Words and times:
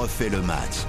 refait 0.00 0.30
le 0.30 0.40
match. 0.40 0.86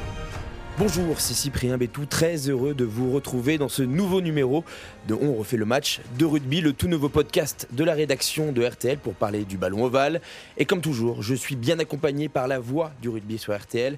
Bonjour, 0.78 1.20
c'est 1.20 1.34
Cyprien 1.34 1.78
Bétou, 1.78 2.06
très 2.06 2.48
heureux 2.48 2.74
de 2.74 2.86
vous 2.86 3.12
retrouver 3.12 3.58
dans 3.58 3.68
ce 3.68 3.84
nouveau 3.84 4.22
numéro 4.22 4.64
de 5.10 5.14
On 5.14 5.34
refait 5.34 5.58
le 5.58 5.66
match 5.66 6.00
de 6.18 6.24
rugby, 6.24 6.62
le 6.62 6.72
tout 6.72 6.88
nouveau 6.88 7.10
podcast 7.10 7.68
de 7.74 7.84
la 7.84 7.94
rédaction 7.94 8.54
de 8.54 8.66
RTL 8.66 8.98
pour 9.00 9.14
parler 9.14 9.44
du 9.44 9.58
ballon 9.58 9.84
ovale. 9.84 10.22
Et 10.56 10.64
comme 10.64 10.80
toujours, 10.80 11.22
je 11.22 11.36
suis 11.36 11.58
bien 11.58 11.78
accompagné 11.80 12.30
par 12.30 12.48
la 12.48 12.60
voix 12.60 12.94
du 13.02 13.10
rugby 13.10 13.38
sur 13.38 13.54
RTL. 13.54 13.98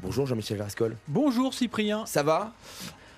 Bonjour 0.00 0.28
Jean-Michel 0.28 0.62
Rascol. 0.62 0.96
Bonjour 1.08 1.54
Cyprien. 1.54 2.06
Ça 2.06 2.22
va? 2.22 2.52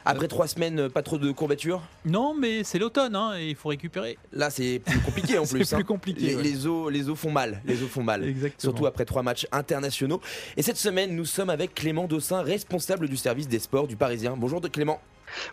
Après 0.04 0.28
trois 0.28 0.46
semaines, 0.46 0.88
pas 0.88 1.02
trop 1.02 1.18
de 1.18 1.30
courbatures 1.32 1.82
Non, 2.04 2.34
mais 2.34 2.64
c'est 2.64 2.78
l'automne, 2.78 3.16
hein, 3.16 3.34
et 3.38 3.50
il 3.50 3.56
faut 3.56 3.68
récupérer. 3.70 4.18
Là, 4.32 4.50
c'est 4.50 4.80
plus 4.84 5.00
compliqué 5.00 5.38
en 5.38 5.46
plus. 5.46 5.64
c'est 5.64 5.76
plus 5.76 5.82
hein. 5.82 5.86
compliqué. 5.86 6.36
Les, 6.36 6.66
os, 6.66 6.92
les 6.92 7.08
os 7.08 7.18
font 7.18 7.30
mal. 7.30 7.62
Les 7.64 7.82
os 7.82 7.88
font 7.88 8.02
mal. 8.02 8.24
Exactement. 8.28 8.60
Surtout 8.60 8.86
après 8.86 9.04
trois 9.04 9.22
matchs 9.22 9.46
internationaux. 9.52 10.20
Et 10.56 10.62
cette 10.62 10.76
semaine, 10.76 11.14
nous 11.14 11.24
sommes 11.24 11.50
avec 11.50 11.74
Clément 11.74 12.06
Dossin, 12.06 12.42
responsable 12.42 13.08
du 13.08 13.16
service 13.16 13.48
des 13.48 13.58
sports 13.58 13.86
du 13.86 13.96
Parisien. 13.96 14.34
Bonjour 14.36 14.60
de 14.60 14.68
Clément. 14.68 15.00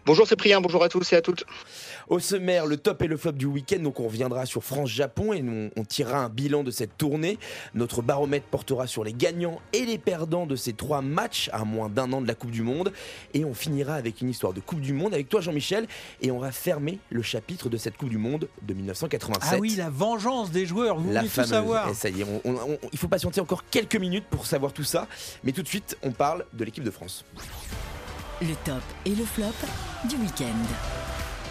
Bonjour 0.06 0.28
Cyprien, 0.28 0.62
bonjour 0.62 0.84
à 0.84 0.90
tous 0.90 1.14
et 1.14 1.16
à 1.16 1.22
toutes. 1.22 1.46
Au 2.10 2.20
sommaire, 2.20 2.66
le 2.66 2.78
top 2.78 3.02
et 3.02 3.08
le 3.08 3.18
flop 3.18 3.34
du 3.34 3.46
week-end. 3.46 3.80
Donc, 3.80 4.00
on 4.00 4.06
reviendra 4.06 4.46
sur 4.46 4.64
France-Japon 4.64 5.34
et 5.34 5.42
nous, 5.42 5.70
on 5.76 5.84
tirera 5.84 6.20
un 6.20 6.30
bilan 6.30 6.64
de 6.64 6.72
cette 6.72 6.98
tournée. 6.98 7.38
Notre 7.74 8.02
baromètre 8.02 8.48
portera 8.48 8.88
sur 8.88 9.04
les 9.04 9.14
gagnants 9.14 9.62
et 9.74 9.86
les 9.86 9.98
perdants 9.98 10.46
de 10.46 10.56
ces 10.56 10.74
trois 10.74 11.02
matchs 11.02 11.50
à 11.54 11.64
moins 11.64 11.90
d'un 11.90 12.12
an 12.14 12.22
de 12.22 12.28
la 12.28 12.36
Coupe 12.36 12.52
du 12.52 12.64
Monde. 12.64 12.92
Et 13.34 13.46
on 13.46 13.54
finira 13.54 13.96
avec 13.96 14.22
une 14.22 14.30
histoire 14.30 14.54
de 14.54 14.60
Coupe 14.60 14.82
du 14.82 14.94
Monde 14.94 15.14
avec 15.14 15.30
toi, 15.30 15.42
Jean-Michel. 15.42 15.88
Et 16.22 16.32
on 16.32 16.40
va 16.40 16.52
fermer 16.52 17.00
le 17.10 17.22
chapitre 17.22 17.70
de 17.70 17.78
cette 17.78 17.98
Coupe 17.98 18.10
du 18.10 18.18
Monde 18.18 18.48
de 18.62 18.74
1987. 18.74 19.50
Ah 19.54 19.58
oui, 19.60 19.76
la 19.76 19.90
vengeance 19.90 20.52
des 20.52 20.66
joueurs. 20.66 21.00
Vous 21.00 21.12
la 21.12 21.22
voulez 21.22 21.32
tout 21.32 21.44
savoir 21.44 21.90
et 21.90 21.94
Ça 21.94 22.10
y 22.10 22.22
est, 22.22 22.26
il 22.92 23.00
faut 23.00 23.08
patienter 23.08 23.42
encore 23.42 23.64
quelques 23.70 23.96
minutes 23.96 24.26
pour 24.30 24.46
savoir 24.46 24.74
tout 24.74 24.84
ça. 24.84 25.08
Mais 25.44 25.52
tout 25.52 25.64
de 25.64 25.68
suite, 25.68 25.98
on 26.04 26.12
parle 26.12 26.46
de 26.54 26.64
l'équipe 26.64 26.84
de 26.84 26.92
France. 26.92 27.26
Le 28.42 28.56
top 28.66 28.82
et 29.06 29.14
le 29.14 29.24
flop 29.24 29.54
du 30.10 30.16
week-end. 30.16 30.46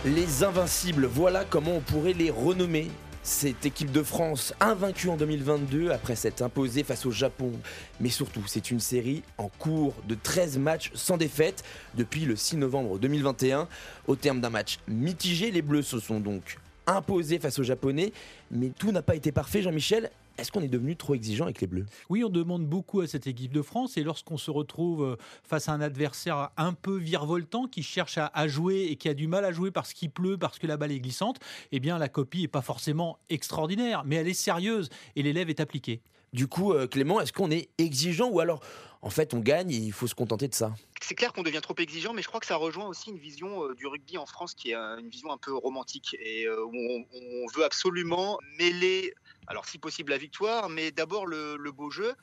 Les 0.04 0.42
invincibles, 0.42 1.06
voilà 1.06 1.44
comment 1.44 1.76
on 1.76 1.80
pourrait 1.80 2.14
les 2.14 2.30
renommer. 2.30 2.90
Cette 3.22 3.64
équipe 3.64 3.92
de 3.92 4.02
France 4.02 4.52
invaincue 4.58 5.08
en 5.08 5.16
2022 5.16 5.92
après 5.92 6.16
s'être 6.16 6.42
imposée 6.42 6.82
face 6.82 7.06
au 7.06 7.12
Japon. 7.12 7.52
Mais 8.00 8.08
surtout, 8.08 8.42
c'est 8.48 8.72
une 8.72 8.80
série 8.80 9.22
en 9.38 9.46
cours 9.46 9.94
de 10.08 10.16
13 10.16 10.58
matchs 10.58 10.90
sans 10.94 11.16
défaite 11.16 11.62
depuis 11.94 12.24
le 12.24 12.34
6 12.34 12.56
novembre 12.56 12.98
2021. 12.98 13.68
Au 14.08 14.16
terme 14.16 14.40
d'un 14.40 14.50
match 14.50 14.80
mitigé, 14.88 15.52
les 15.52 15.62
Bleus 15.62 15.82
se 15.82 16.00
sont 16.00 16.18
donc 16.18 16.58
imposés 16.88 17.38
face 17.38 17.60
aux 17.60 17.62
Japonais. 17.62 18.12
Mais 18.50 18.72
tout 18.76 18.90
n'a 18.90 19.02
pas 19.02 19.14
été 19.14 19.30
parfait, 19.30 19.62
Jean-Michel. 19.62 20.10
Est-ce 20.40 20.50
qu'on 20.50 20.62
est 20.62 20.68
devenu 20.68 20.96
trop 20.96 21.14
exigeant 21.14 21.44
avec 21.44 21.60
les 21.60 21.66
Bleus? 21.66 21.84
Oui, 22.08 22.24
on 22.24 22.30
demande 22.30 22.66
beaucoup 22.66 23.02
à 23.02 23.06
cette 23.06 23.26
équipe 23.26 23.52
de 23.52 23.60
France 23.60 23.98
et 23.98 24.02
lorsqu'on 24.02 24.38
se 24.38 24.50
retrouve 24.50 25.04
euh, 25.04 25.16
face 25.44 25.68
à 25.68 25.72
un 25.72 25.82
adversaire 25.82 26.48
un 26.56 26.72
peu 26.72 26.96
virevoltant 26.96 27.66
qui 27.66 27.82
cherche 27.82 28.16
à, 28.16 28.48
jouer 28.48 28.88
et 28.90 28.96
qui 28.96 29.10
a 29.10 29.14
du 29.14 29.26
mal 29.26 29.44
à 29.44 29.52
jouer 29.52 29.70
parce 29.70 29.92
qu'il 29.92 30.10
pleut, 30.10 30.38
parce 30.38 30.58
que 30.58 30.66
la 30.66 30.78
balle 30.78 30.92
est 30.92 31.00
glissante, 31.00 31.40
eh 31.72 31.78
bien 31.78 31.98
la 31.98 32.08
copie 32.08 32.40
n'est 32.40 32.48
pas 32.48 32.62
forcément 32.62 33.18
extraordinaire, 33.28 34.02
mais 34.06 34.16
elle 34.16 34.28
est 34.28 34.32
sérieuse 34.32 34.88
et 35.14 35.22
l'élève 35.22 35.50
est 35.50 35.60
appliqué. 35.60 36.00
Du 36.32 36.46
coup, 36.46 36.72
euh, 36.72 36.86
Clément, 36.86 37.20
est-ce 37.20 37.34
qu'on 37.34 37.50
est 37.50 37.68
exigeant 37.76 38.30
ou 38.30 38.40
alors 38.40 38.60
en 39.02 39.10
fait 39.10 39.34
on 39.34 39.40
gagne 39.40 39.70
et 39.70 39.76
il 39.76 39.92
faut 39.92 40.06
se 40.06 40.14
contenter 40.14 40.48
de 40.48 40.54
ça 40.54 40.74
c'est 41.02 41.14
clair 41.14 41.32
qu'on 41.32 41.42
devient 41.42 41.60
trop 41.60 41.74
exigeant, 41.78 42.12
mais 42.12 42.22
je 42.22 42.28
crois 42.28 42.38
que 42.38 42.46
ça 42.46 42.54
rejoint 42.56 42.86
aussi 42.86 43.10
une 43.10 43.18
vision 43.18 43.64
euh, 43.64 43.74
du 43.74 43.86
rugby 43.86 44.16
en 44.16 44.26
France 44.26 44.54
qui 44.54 44.70
est 44.70 44.74
une 44.74 45.08
vision 45.08 45.32
un 45.32 45.38
peu 45.38 45.52
romantique 45.52 46.14
et 46.20 46.48
où 46.48 46.72
on 46.72 47.46
veut 47.56 47.64
absolument 47.64 48.38
mêler 48.58 49.12
alors 49.50 49.66
si 49.66 49.78
possible 49.78 50.12
la 50.12 50.18
victoire, 50.18 50.68
mais 50.68 50.92
d'abord 50.92 51.26
le, 51.26 51.72
beau 51.72 51.90
jeu. 51.90 52.14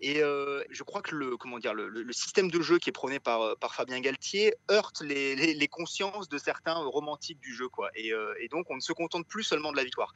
Et 0.00 0.22
euh, 0.22 0.62
je 0.70 0.82
crois 0.84 1.02
que 1.02 1.14
le, 1.14 1.36
comment 1.36 1.58
dire, 1.58 1.74
le, 1.74 2.12
système 2.12 2.50
de 2.50 2.60
jeu 2.60 2.78
qui 2.78 2.90
est 2.90 2.92
prôné 2.92 3.18
par, 3.18 3.42
euh, 3.42 3.54
Fabien 3.70 4.00
Galtier 4.00 4.54
heurte 4.70 5.02
les, 5.02 5.68
consciences 5.68 6.28
de 6.28 6.38
certains 6.38 6.74
romantiques 6.74 7.40
du 7.40 7.54
jeu. 7.54 7.68
Quoi. 7.68 7.90
Euh, 7.98 8.34
et, 8.40 8.48
donc 8.48 8.66
on 8.70 8.76
ne 8.76 8.80
se 8.80 8.92
contente 8.92 9.26
plus 9.26 9.42
seulement 9.42 9.72
de 9.72 9.76
la 9.76 9.84
victoire. 9.84 10.14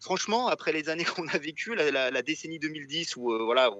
Franchement, 0.00 0.48
après 0.48 0.72
les 0.72 0.88
années 0.88 1.04
qu'on 1.16 1.26
a 1.28 1.38
vécues, 1.38 1.74
la, 1.74 2.22
décennie 2.22 2.58
2010, 2.58 3.16
où, 3.16 3.36
voilà, 3.44 3.70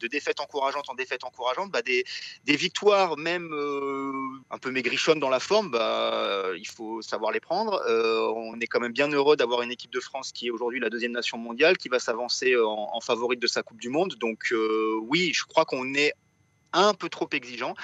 de 0.00 0.06
défaites 0.06 0.40
encourageantes 0.40 0.88
en 0.88 0.94
défaites 0.94 1.24
encourageantes, 1.24 1.70
bah, 1.70 1.82
des, 1.82 2.04
des, 2.44 2.56
victoires 2.56 3.16
même 3.16 3.52
un 4.50 4.58
peu 4.58 4.70
maigrichonnes 4.70 5.20
dans 5.20 5.30
la 5.30 5.40
forme, 5.40 5.70
bah, 5.70 6.50
il 6.56 6.66
faut 6.66 7.02
savoir 7.02 7.32
les 7.32 7.40
prendre. 7.40 7.82
on 7.88 8.58
est 8.60 8.66
quand 8.66 8.80
même 8.80 8.92
bien 8.92 9.08
heureux 9.08 9.36
d'avoir 9.36 9.62
une 9.62 9.70
équipe 9.70 9.92
de 9.92 10.00
France 10.00 10.32
qui 10.32 10.48
est 10.48 10.50
aujourd'hui 10.50 10.80
la 10.80 10.90
deuxième 10.90 11.12
nation 11.12 11.38
mondiale, 11.38 11.76
qui 11.76 11.88
va 11.88 11.98
s'avancer 11.98 12.56
en, 12.56 12.90
en, 12.92 13.00
favorite 13.00 13.40
de 13.40 13.46
sa 13.46 13.62
Coupe 13.62 13.80
du 13.80 13.88
Monde. 13.88 14.16
Donc 14.18 14.52
euh, 14.52 14.77
oui, 15.02 15.32
je 15.34 15.44
crois 15.44 15.64
qu'on 15.64 15.94
est 15.94 16.14
un 16.72 16.94
peu 16.94 17.08
trop 17.08 17.28
exigeant. 17.32 17.74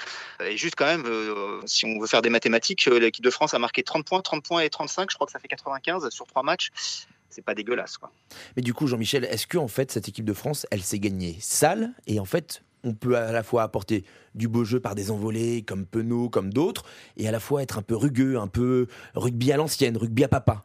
Et 0.43 0.57
juste 0.57 0.75
quand 0.75 0.85
même, 0.85 1.05
euh, 1.05 1.61
si 1.65 1.85
on 1.85 1.99
veut 1.99 2.07
faire 2.07 2.21
des 2.21 2.29
mathématiques, 2.29 2.87
euh, 2.87 2.99
l'équipe 2.99 3.23
de 3.23 3.29
France 3.29 3.53
a 3.53 3.59
marqué 3.59 3.83
30 3.83 4.05
points, 4.05 4.21
30 4.21 4.43
points 4.43 4.61
et 4.61 4.69
35, 4.69 5.09
je 5.09 5.15
crois 5.15 5.25
que 5.25 5.31
ça 5.31 5.39
fait 5.39 5.47
95 5.47 6.09
sur 6.09 6.27
trois 6.27 6.43
matchs. 6.43 6.69
C'est 7.29 7.41
pas 7.43 7.55
dégueulasse. 7.55 7.97
Quoi. 7.97 8.11
Mais 8.55 8.61
du 8.61 8.73
coup, 8.73 8.87
Jean-Michel, 8.87 9.25
est-ce 9.25 9.47
que 9.47 9.57
en 9.57 9.67
fait 9.67 9.91
cette 9.91 10.07
équipe 10.07 10.25
de 10.25 10.33
France, 10.33 10.65
elle 10.71 10.81
s'est 10.81 10.99
gagnée 10.99 11.37
sale 11.41 11.93
et 12.07 12.19
en 12.19 12.25
fait 12.25 12.63
on 12.85 12.93
peut 12.93 13.17
à 13.17 13.31
la 13.31 13.41
fois 13.41 13.63
apporter 13.63 14.05
du 14.35 14.47
beau 14.47 14.63
jeu 14.63 14.79
par 14.79 14.93
des 14.93 15.09
envolées 15.09 15.63
comme 15.63 15.87
Penaud, 15.87 16.29
comme 16.29 16.53
d'autres, 16.53 16.83
et 17.17 17.27
à 17.27 17.31
la 17.31 17.39
fois 17.39 17.63
être 17.63 17.79
un 17.79 17.81
peu 17.81 17.95
rugueux, 17.95 18.37
un 18.37 18.47
peu 18.47 18.87
rugby 19.15 19.51
à 19.51 19.57
l'ancienne, 19.57 19.97
rugby 19.97 20.23
à 20.23 20.27
papa? 20.27 20.63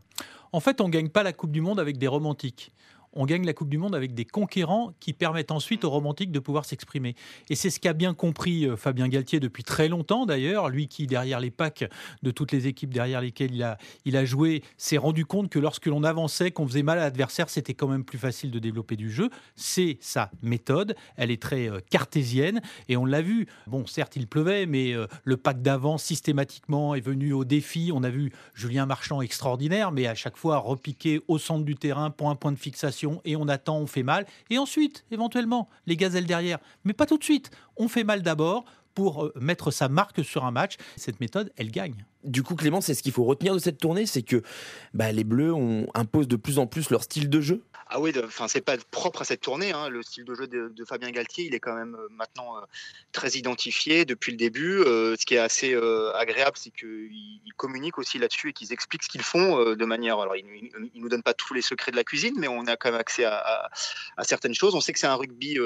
En 0.52 0.60
fait, 0.60 0.82
on 0.82 0.91
gagne 0.91 1.08
pas 1.08 1.22
la 1.22 1.32
Coupe 1.32 1.50
du 1.50 1.62
Monde 1.62 1.80
avec 1.80 1.97
des 1.97 2.08
romantiques 2.08 2.72
on 3.12 3.26
gagne 3.26 3.44
la 3.44 3.53
Coupe 3.53 3.69
du 3.69 3.78
Monde 3.78 3.94
avec 3.94 4.15
des 4.15 4.25
conquérants 4.25 4.93
qui 5.00 5.12
permettent 5.12 5.50
ensuite 5.50 5.84
aux 5.84 5.91
romantiques 5.91 6.31
de 6.31 6.38
pouvoir 6.38 6.65
s'exprimer. 6.65 7.15
Et 7.48 7.54
c'est 7.54 7.71
ce 7.71 7.81
qu'a 7.81 7.93
bien 7.93 8.15
compris 8.15 8.66
euh, 8.66 8.76
Fabien 8.76 9.09
Galtier 9.09 9.41
depuis 9.41 9.65
très 9.65 9.88
longtemps 9.88 10.26
d'ailleurs, 10.26 10.69
lui 10.69 10.88
qui 10.88 11.06
derrière 11.06 11.41
les 11.41 11.50
packs 11.50 11.84
de 12.22 12.31
toutes 12.31 12.53
les 12.53 12.66
équipes 12.66 12.93
derrière 12.93 13.21
lesquelles 13.21 13.54
il 13.54 13.62
a, 13.62 13.78
il 14.04 14.16
a 14.16 14.25
joué, 14.25 14.62
s'est 14.76 14.97
rendu 14.97 15.25
compte 15.26 15.50
que 15.50 15.59
lorsque 15.59 15.87
l'on 15.87 16.04
avançait, 16.04 16.50
qu'on 16.50 16.66
faisait 16.66 16.82
mal 16.82 16.98
à 16.98 17.03
l'adversaire, 17.03 17.50
c'était 17.50 17.75
quand 17.75 17.88
même 17.88 18.04
plus 18.04 18.19
facile 18.19 18.50
de 18.50 18.59
développer 18.59 18.97
du 18.97 19.10
jeu. 19.10 19.31
C'est 19.56 19.98
sa 20.00 20.31
méthode, 20.42 20.94
elle 21.16 21.31
est 21.31 21.42
très 21.42 21.69
euh, 21.69 21.81
cartésienne 21.91 22.60
et 22.88 22.97
on 22.97 23.04
l'a 23.04 23.22
vu. 23.22 23.47
Bon, 23.66 23.87
certes 23.87 24.16
il 24.16 24.28
pleuvait, 24.28 24.66
mais 24.66 24.92
euh, 24.92 25.06
le 25.25 25.37
pack 25.37 25.62
d'avant 25.62 25.98
systématiquement 25.98 26.94
est 26.94 27.00
venu 27.00 27.32
au 27.32 27.44
défi. 27.44 27.91
On 27.92 28.04
a 28.04 28.10
vu 28.10 28.32
Julien 28.54 28.87
Marchand 28.87 29.21
extraordinaire, 29.21 29.91
mais 29.91 30.06
à 30.06 30.15
chaque 30.15 30.37
fois 30.37 30.59
repiqué 30.59 31.21
au 31.27 31.38
centre 31.38 31.65
du 31.65 31.75
terrain, 31.75 32.10
point 32.10 32.37
point 32.37 32.53
de 32.53 32.59
fixation 32.59 32.99
et 33.24 33.36
on 33.36 33.48
attend, 33.48 33.78
on 33.78 33.86
fait 33.86 34.02
mal. 34.02 34.26
Et 34.50 34.58
ensuite, 34.58 35.04
éventuellement, 35.10 35.68
les 35.86 35.96
gazelles 35.96 36.26
derrière. 36.26 36.58
Mais 36.84 36.92
pas 36.92 37.06
tout 37.06 37.18
de 37.18 37.24
suite. 37.24 37.50
On 37.76 37.88
fait 37.88 38.04
mal 38.04 38.22
d'abord 38.22 38.64
pour 38.94 39.24
euh, 39.24 39.32
mettre 39.40 39.70
sa 39.70 39.88
marque 39.88 40.24
sur 40.24 40.44
un 40.44 40.50
match. 40.50 40.76
Cette 40.96 41.20
méthode, 41.20 41.52
elle 41.56 41.70
gagne. 41.70 42.04
Du 42.25 42.42
coup, 42.42 42.54
Clément, 42.54 42.81
c'est 42.81 42.94
ce 42.94 43.03
qu'il 43.03 43.12
faut 43.12 43.25
retenir 43.25 43.54
de 43.54 43.58
cette 43.58 43.78
tournée, 43.78 44.06
c'est 44.06 44.22
que 44.22 44.42
bah, 44.92 45.10
les 45.12 45.25
Bleus 45.25 45.54
on, 45.54 45.86
imposent 45.94 46.28
de 46.28 46.36
plus 46.36 46.58
en 46.58 46.66
plus 46.66 46.91
leur 46.91 47.03
style 47.03 47.31
de 47.31 47.41
jeu. 47.41 47.62
Ah 47.92 47.98
oui, 47.98 48.12
enfin 48.25 48.47
c'est 48.47 48.60
pas 48.60 48.76
propre 48.92 49.22
à 49.22 49.25
cette 49.25 49.41
tournée. 49.41 49.72
Hein. 49.72 49.88
Le 49.88 50.04
style 50.04 50.25
de 50.25 50.32
jeu 50.36 50.47
de, 50.47 50.84
Fabien 50.84 51.10
Galtier, 51.10 51.47
il 51.47 51.56
est 51.56 51.60
quand 51.60 51.75
même 51.75 51.97
euh, 51.97 52.06
maintenant 52.12 52.56
euh, 52.56 52.60
très 53.10 53.30
identifié 53.30 54.04
depuis 54.04 54.30
le 54.30 54.38
début. 54.38 54.78
Euh, 54.78 55.16
ce 55.19 55.26
qui 55.26 55.34
est 55.34 55.38
assez 55.38 55.75
agréable, 56.14 56.56
c'est 56.56 56.70
qu'ils 56.70 57.53
communiquent 57.56 57.98
aussi 57.98 58.19
là-dessus 58.19 58.50
et 58.50 58.53
qu'ils 58.53 58.72
expliquent 58.72 59.03
ce 59.03 59.09
qu'ils 59.09 59.22
font 59.22 59.75
de 59.75 59.84
manière. 59.84 60.20
Alors, 60.20 60.36
ils, 60.36 60.44
ne 60.47 61.00
nous 61.00 61.09
donnent 61.09 61.25
pas 61.25 61.34
tous 61.34 61.53
les 61.53 61.62
secrets 61.62 61.91
de 61.91 61.97
la 61.97 62.04
cuisine, 62.04 62.34
mais 62.38 62.47
on 62.47 62.64
a 62.66 62.76
quand 62.76 62.92
même 62.92 63.00
accès 63.00 63.25
à, 63.25 63.69
certaines 64.22 64.54
choses. 64.54 64.76
On 64.76 64.80
sait 64.80 64.92
que 64.92 64.98
c'est 65.00 65.09
un 65.09 65.16
rugby 65.16 65.59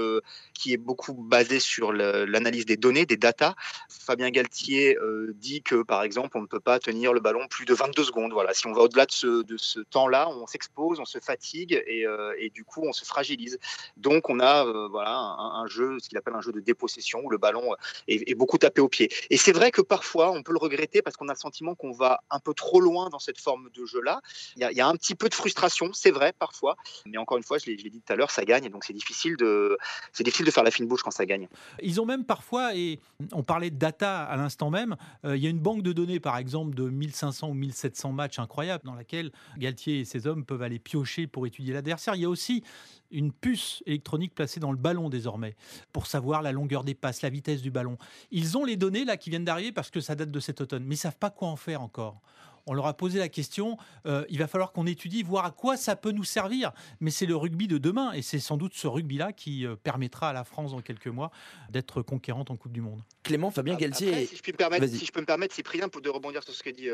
qui 0.54 0.72
est 0.72 0.78
beaucoup 0.78 1.12
basé 1.12 1.60
sur 1.60 1.92
l'analyse 1.92 2.64
des 2.64 2.78
données, 2.78 3.04
des 3.04 3.18
datas. 3.18 3.54
Fabien 3.88 4.30
Galtier 4.30 4.96
dit 5.34 5.62
que, 5.62 5.82
par 5.82 6.02
exemple, 6.02 6.38
on 6.38 6.43
ne 6.44 6.48
peut 6.48 6.60
pas 6.60 6.78
tenir 6.78 7.12
le 7.12 7.20
ballon 7.20 7.46
plus 7.48 7.64
de 7.64 7.74
22 7.74 8.04
secondes. 8.04 8.32
Voilà, 8.32 8.54
si 8.54 8.66
on 8.66 8.72
va 8.72 8.82
au-delà 8.82 9.06
de 9.06 9.12
ce, 9.12 9.42
de 9.42 9.56
ce 9.56 9.80
temps-là, 9.80 10.28
on 10.28 10.46
s'expose, 10.46 11.00
on 11.00 11.04
se 11.04 11.18
fatigue 11.18 11.82
et 11.86 12.06
euh, 12.06 12.34
et 12.38 12.50
du 12.50 12.64
coup 12.64 12.82
on 12.84 12.92
se 12.92 13.04
fragilise. 13.04 13.58
Donc 13.96 14.30
on 14.30 14.40
a 14.40 14.66
euh, 14.66 14.88
voilà 14.88 15.10
un, 15.10 15.66
jeu, 15.66 15.98
ce 15.98 16.08
qu'il 16.08 16.18
appelle 16.18 16.34
un 16.34 16.40
jeu 16.40 16.52
de 16.52 16.60
dépossession 16.60 17.20
où 17.24 17.30
le 17.30 17.38
ballon 17.38 17.72
euh, 17.72 17.76
est, 18.08 18.34
beaucoup 18.34 18.58
tapé 18.58 18.80
au 18.80 18.88
pied. 18.88 19.10
Et 19.30 19.36
c'est 19.36 19.52
vrai 19.52 19.70
que 19.70 19.80
parfois 19.80 20.30
on 20.30 20.42
peut 20.42 20.52
le 20.52 20.58
regretter 20.58 21.02
parce 21.02 21.16
qu'on 21.16 21.28
a 21.28 21.32
le 21.32 21.38
sentiment 21.38 21.74
qu'on 21.74 21.92
va 21.92 22.20
un 22.30 22.40
peu 22.40 22.54
trop 22.54 22.80
loin 22.80 23.08
dans 23.10 23.18
cette 23.18 23.40
forme 23.40 23.70
de 23.74 23.86
jeu-là. 23.86 24.20
Il 24.56 24.62
y, 24.62 24.80
a 24.80 24.86
un 24.86 24.96
petit 24.96 25.14
peu 25.14 25.28
de 25.28 25.34
frustration, 25.34 25.92
c'est 25.92 26.10
vrai 26.10 26.32
parfois, 26.38 26.76
mais 27.06 27.18
encore 27.18 27.36
une 27.36 27.44
fois, 27.44 27.58
je 27.58 27.66
l'ai 27.66 27.76
dit 27.76 27.90
tout 27.90 28.12
à 28.12 28.16
l'heure, 28.16 28.30
ça 28.30 28.44
gagne, 28.44 28.68
donc 28.68 28.84
c'est 28.84 28.92
difficile 28.92 29.36
de 29.36 29.78
difficile 30.20 30.46
de 30.46 30.50
faire 30.50 30.64
la 30.64 30.70
fine 30.70 30.86
bouche 30.86 31.02
quand 31.02 31.10
ça 31.10 31.26
gagne. 31.26 31.48
Ils 31.82 32.00
ont 32.00 32.06
même 32.06 32.24
parfois, 32.24 32.74
et 32.74 33.00
on 33.32 33.42
parlait 33.42 33.70
de 33.70 33.76
data 33.76 34.22
à 34.22 34.36
l'instant 34.36 34.70
même, 34.70 34.96
il 35.24 35.36
y 35.36 35.46
a 35.46 35.50
une 35.50 35.58
banque 35.58 35.82
de 35.82 35.92
données 35.92 36.20
par 36.20 36.33
exemple 36.38 36.74
de 36.74 36.88
1500 36.88 37.48
ou 37.48 37.54
1700 37.54 38.12
matchs 38.12 38.38
incroyables 38.38 38.84
dans 38.84 38.94
laquelle 38.94 39.30
Galtier 39.58 40.00
et 40.00 40.04
ses 40.04 40.26
hommes 40.26 40.44
peuvent 40.44 40.62
aller 40.62 40.78
piocher 40.78 41.26
pour 41.26 41.46
étudier 41.46 41.74
l'adversaire 41.74 42.14
il 42.14 42.22
y 42.22 42.24
a 42.24 42.28
aussi 42.28 42.62
une 43.10 43.32
puce 43.32 43.82
électronique 43.86 44.34
placée 44.34 44.60
dans 44.60 44.72
le 44.72 44.78
ballon 44.78 45.08
désormais 45.08 45.56
pour 45.92 46.06
savoir 46.06 46.42
la 46.42 46.52
longueur 46.52 46.84
des 46.84 46.94
passes, 46.94 47.22
la 47.22 47.30
vitesse 47.30 47.62
du 47.62 47.70
ballon. 47.70 47.96
Ils 48.30 48.58
ont 48.58 48.64
les 48.64 48.76
données 48.76 49.04
là 49.04 49.16
qui 49.16 49.30
viennent 49.30 49.44
d'arriver 49.44 49.72
parce 49.72 49.90
que 49.90 50.00
ça 50.00 50.14
date 50.14 50.30
de 50.30 50.40
cet 50.40 50.60
automne, 50.60 50.84
mais 50.84 50.96
ils 50.96 50.98
savent 50.98 51.18
pas 51.18 51.30
quoi 51.30 51.48
en 51.48 51.56
faire 51.56 51.80
encore. 51.80 52.20
On 52.66 52.74
leur 52.74 52.86
a 52.86 52.94
posé 52.94 53.18
la 53.18 53.28
question. 53.28 53.76
Euh, 54.06 54.24
il 54.28 54.38
va 54.38 54.46
falloir 54.46 54.72
qu'on 54.72 54.86
étudie, 54.86 55.22
voir 55.22 55.44
à 55.44 55.50
quoi 55.50 55.76
ça 55.76 55.96
peut 55.96 56.12
nous 56.12 56.24
servir. 56.24 56.72
Mais 57.00 57.10
c'est 57.10 57.26
le 57.26 57.36
rugby 57.36 57.68
de 57.68 57.78
demain, 57.78 58.12
et 58.12 58.22
c'est 58.22 58.38
sans 58.38 58.56
doute 58.56 58.74
ce 58.74 58.86
rugby-là 58.86 59.32
qui 59.32 59.66
euh, 59.66 59.76
permettra 59.76 60.30
à 60.30 60.32
la 60.32 60.44
France 60.44 60.72
dans 60.72 60.80
quelques 60.80 61.08
mois 61.08 61.30
d'être 61.70 62.02
conquérante 62.02 62.50
en 62.50 62.56
Coupe 62.56 62.72
du 62.72 62.80
Monde. 62.80 63.02
Clément, 63.22 63.50
Fabien 63.50 63.74
Galtier. 63.76 64.26
si, 64.26 64.36
je 64.36 64.42
peux 64.42 64.52
me 64.52 64.56
permettre, 64.56 64.86
si 64.86 65.04
je 65.04 65.12
peux 65.12 65.20
me 65.20 65.26
permettre, 65.26 65.54
Cyprien, 65.54 65.88
pour 65.88 66.00
de 66.00 66.08
rebondir 66.08 66.42
sur 66.42 66.54
ce 66.54 66.62
que 66.62 66.70
dit 66.70 66.88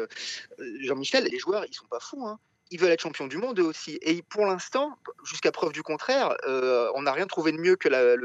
Jean-Michel, 0.81 1.29
les 1.31 1.39
joueurs, 1.39 1.65
ils 1.69 1.75
sont 1.75 1.87
pas 1.87 2.01
fous. 2.01 2.27
Hein 2.27 2.39
ils 2.71 2.79
veulent 2.79 2.93
être 2.93 3.03
champions 3.03 3.27
du 3.27 3.37
monde 3.37 3.59
eux 3.59 3.65
aussi. 3.65 3.99
Et 4.03 4.23
pour 4.23 4.47
l'instant, 4.47 4.97
jusqu'à 5.25 5.53
preuve 5.53 5.73
du 5.73 5.83
contraire, 5.83 6.35
euh, 6.47 6.91
on 6.95 7.03
n'a 7.03 7.13
rien 7.13 7.27
trouvé 7.27 7.53
de 7.53 7.59
mieux 7.59 7.77
que 7.77 7.89
la, 7.89 8.17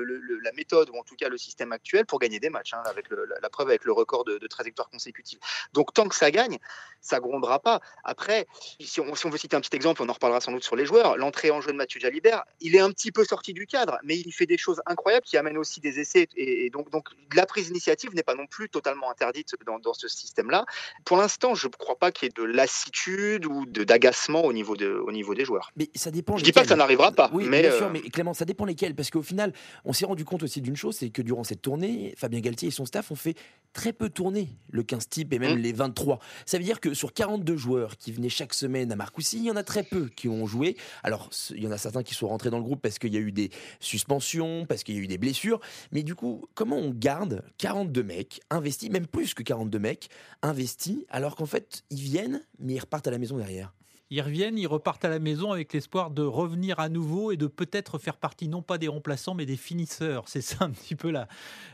méthode, 0.54 0.90
ou 0.90 0.98
en 0.98 1.04
tout 1.04 1.16
cas 1.16 1.30
le 1.30 1.38
système 1.38 1.72
actuel, 1.72 2.06
pour 2.06 2.20
gagner 2.20 2.40
des 2.40 2.50
matchs, 2.50 2.74
hein, 2.74 2.84
avec 2.86 3.08
la, 3.10 3.50
preuve 3.50 3.70
avec 3.70 3.84
le 3.84 3.92
record 3.92 4.24
de, 4.24 4.38
de 4.38 4.48
trajectoire 4.48 4.90
consécutive. 4.90 5.40
Donc 5.74 5.94
tant 5.94 6.08
que 6.08 6.16
ça 6.16 6.32
gagne, 6.32 6.60
ça 7.02 7.20
grondera 7.20 7.60
pas. 7.60 7.82
Après, 8.04 8.48
si 8.80 9.00
on, 9.00 9.12
veut 9.12 9.38
citer 9.38 9.56
un 9.56 9.62
petit 9.62 9.76
exemple, 9.76 10.02
on 10.02 10.10
en 10.10 10.14
reparlera 10.14 10.42
sans 10.42 10.52
doute 10.52 10.64
sur 10.64 10.76
les 10.76 10.86
joueurs, 10.86 11.18
l'entrée 11.18 11.52
en 11.52 11.62
jeu 11.62 11.72
de 11.72 11.78
Mathieu 11.78 12.00
Jalibert, 12.00 12.44
il 12.62 12.76
est 12.76 12.80
un 12.80 12.92
petit 12.92 13.12
peu 13.12 13.24
sorti 13.24 13.54
du 13.54 13.68
cadre, 13.68 14.00
mais 14.04 14.18
il 14.18 14.32
fait 14.32 14.48
des 14.48 14.58
choses 14.58 14.82
incroyables 14.86 15.26
qui 15.26 15.38
amènent 15.38 15.58
aussi 15.58 15.80
des 15.80 16.00
essais. 16.00 16.28
Et, 16.36 16.70
donc, 16.70 16.88
la 17.34 17.46
prise 17.46 17.68
d'initiative 17.68 18.14
n'est 18.16 18.24
pas 18.24 18.36
non 18.36 18.48
plus 18.48 18.70
totalement 18.70 19.12
interdite 19.12 19.56
dans, 19.66 19.80
dans 19.80 19.94
ce 19.94 20.08
système-là. 20.08 20.66
Pour 21.06 21.18
l'instant, 21.18 21.54
je 21.54 21.68
ne 21.68 21.74
crois 21.74 21.98
pas 21.98 22.12
qu'il 22.12 22.28
y 22.28 22.30
ait 22.30 22.34
de 22.36 22.44
lassitude 22.44 23.46
ou 23.46 23.66
d'agacement 23.66 24.35
au 24.44 24.54
niveau, 24.54 24.76
de, 24.76 24.88
au 24.88 25.12
niveau 25.12 25.36
des 25.36 25.46
joueurs. 25.46 25.72
Mais 25.76 25.90
ça 25.96 26.12
dépend. 26.12 26.38
Je 26.38 26.42
ne 26.42 26.46
dis 26.46 26.52
pas 26.52 26.62
que 26.62 26.68
ça 26.68 26.76
n'arrivera 26.76 27.12
pas. 27.12 27.30
Oui, 27.34 27.46
mais 27.48 27.62
bien 27.62 27.72
sûr, 27.72 27.88
euh, 27.88 27.90
mais 27.92 28.02
Clément, 28.02 28.34
ça 28.34 28.46
dépend 28.46 28.66
lesquels. 28.66 28.96
Parce 28.96 29.10
qu'au 29.10 29.22
final, 29.22 29.54
on 29.84 29.94
s'est 29.94 30.06
rendu 30.06 30.26
compte 30.26 30.44
aussi 30.44 30.62
d'une 30.62 30.76
chose 30.76 30.96
c'est 30.96 31.10
que 31.10 31.22
durant 31.22 31.44
cette 31.44 31.62
tournée, 31.62 32.14
Fabien 32.18 32.40
Galtier 32.40 32.70
et 32.70 32.72
son 32.72 32.86
staff 32.86 33.12
ont 33.12 33.16
fait 33.16 33.36
très 33.74 33.92
peu 33.92 34.10
tourner 34.10 34.50
le 34.70 34.84
15 34.84 35.10
type 35.10 35.34
et 35.34 35.40
même 35.40 35.58
mmh. 35.58 35.62
les 35.62 35.74
23. 35.74 36.20
Ça 36.46 36.58
veut 36.58 36.64
dire 36.64 36.80
que 36.80 36.94
sur 36.94 37.14
42 37.14 37.58
joueurs 37.58 37.98
qui 37.98 38.12
venaient 38.12 38.30
chaque 38.30 38.54
semaine 38.54 38.92
à 38.92 38.96
Marcoussis, 38.96 39.38
il 39.38 39.44
y 39.44 39.52
en 39.52 39.56
a 39.58 39.64
très 39.64 39.84
peu 39.84 40.08
qui 40.08 40.30
ont 40.30 40.46
joué. 40.46 40.78
Alors, 41.04 41.30
il 41.52 41.62
y 41.62 41.68
en 41.68 41.72
a 41.72 41.78
certains 41.78 42.04
qui 42.04 42.14
sont 42.14 42.28
rentrés 42.28 42.50
dans 42.50 42.58
le 42.58 42.64
groupe 42.64 42.82
parce 42.82 42.98
qu'il 42.98 43.14
y 43.14 43.18
a 43.18 43.20
eu 43.20 43.32
des 43.32 43.50
suspensions, 43.80 44.66
parce 44.66 44.84
qu'il 44.84 44.96
y 44.96 44.98
a 44.98 45.02
eu 45.02 45.08
des 45.08 45.18
blessures. 45.18 45.60
Mais 45.92 46.04
du 46.04 46.16
coup, 46.16 46.46
comment 46.54 46.78
on 46.78 46.92
garde 46.92 47.44
42 47.58 48.04
mecs 48.04 48.42
investis, 48.50 48.90
même 48.90 49.08
plus 49.08 49.34
que 49.34 49.44
42 49.44 49.78
mecs 49.80 50.10
investis, 50.42 51.00
alors 51.10 51.36
qu'en 51.36 51.46
fait, 51.46 51.84
ils 51.90 52.02
viennent, 52.02 52.42
mais 52.60 52.74
ils 52.74 52.80
repartent 52.80 53.08
à 53.08 53.12
la 53.12 53.18
maison 53.18 53.38
derrière? 53.38 53.74
Ils 54.16 54.22
reviennent, 54.22 54.58
ils 54.58 54.68
repartent 54.68 55.04
à 55.04 55.10
la 55.10 55.20
maison 55.20 55.52
avec 55.52 55.74
l'espoir 55.74 56.10
de 56.10 56.22
revenir 56.22 56.80
à 56.80 56.88
nouveau 56.88 57.34
et 57.34 57.38
de 57.38 57.48
peut-être 57.48 57.98
faire 57.98 58.16
partie 58.16 58.48
non 58.48 58.62
pas 58.62 58.78
des 58.78 58.88
remplaçants 58.88 59.34
mais 59.34 59.46
des 59.46 59.58
finisseurs. 59.58 60.24
C'est 60.28 60.40
ça 60.40 60.58
un 60.62 60.70
petit 60.70 60.96
peu 60.96 61.12
la, 61.12 61.28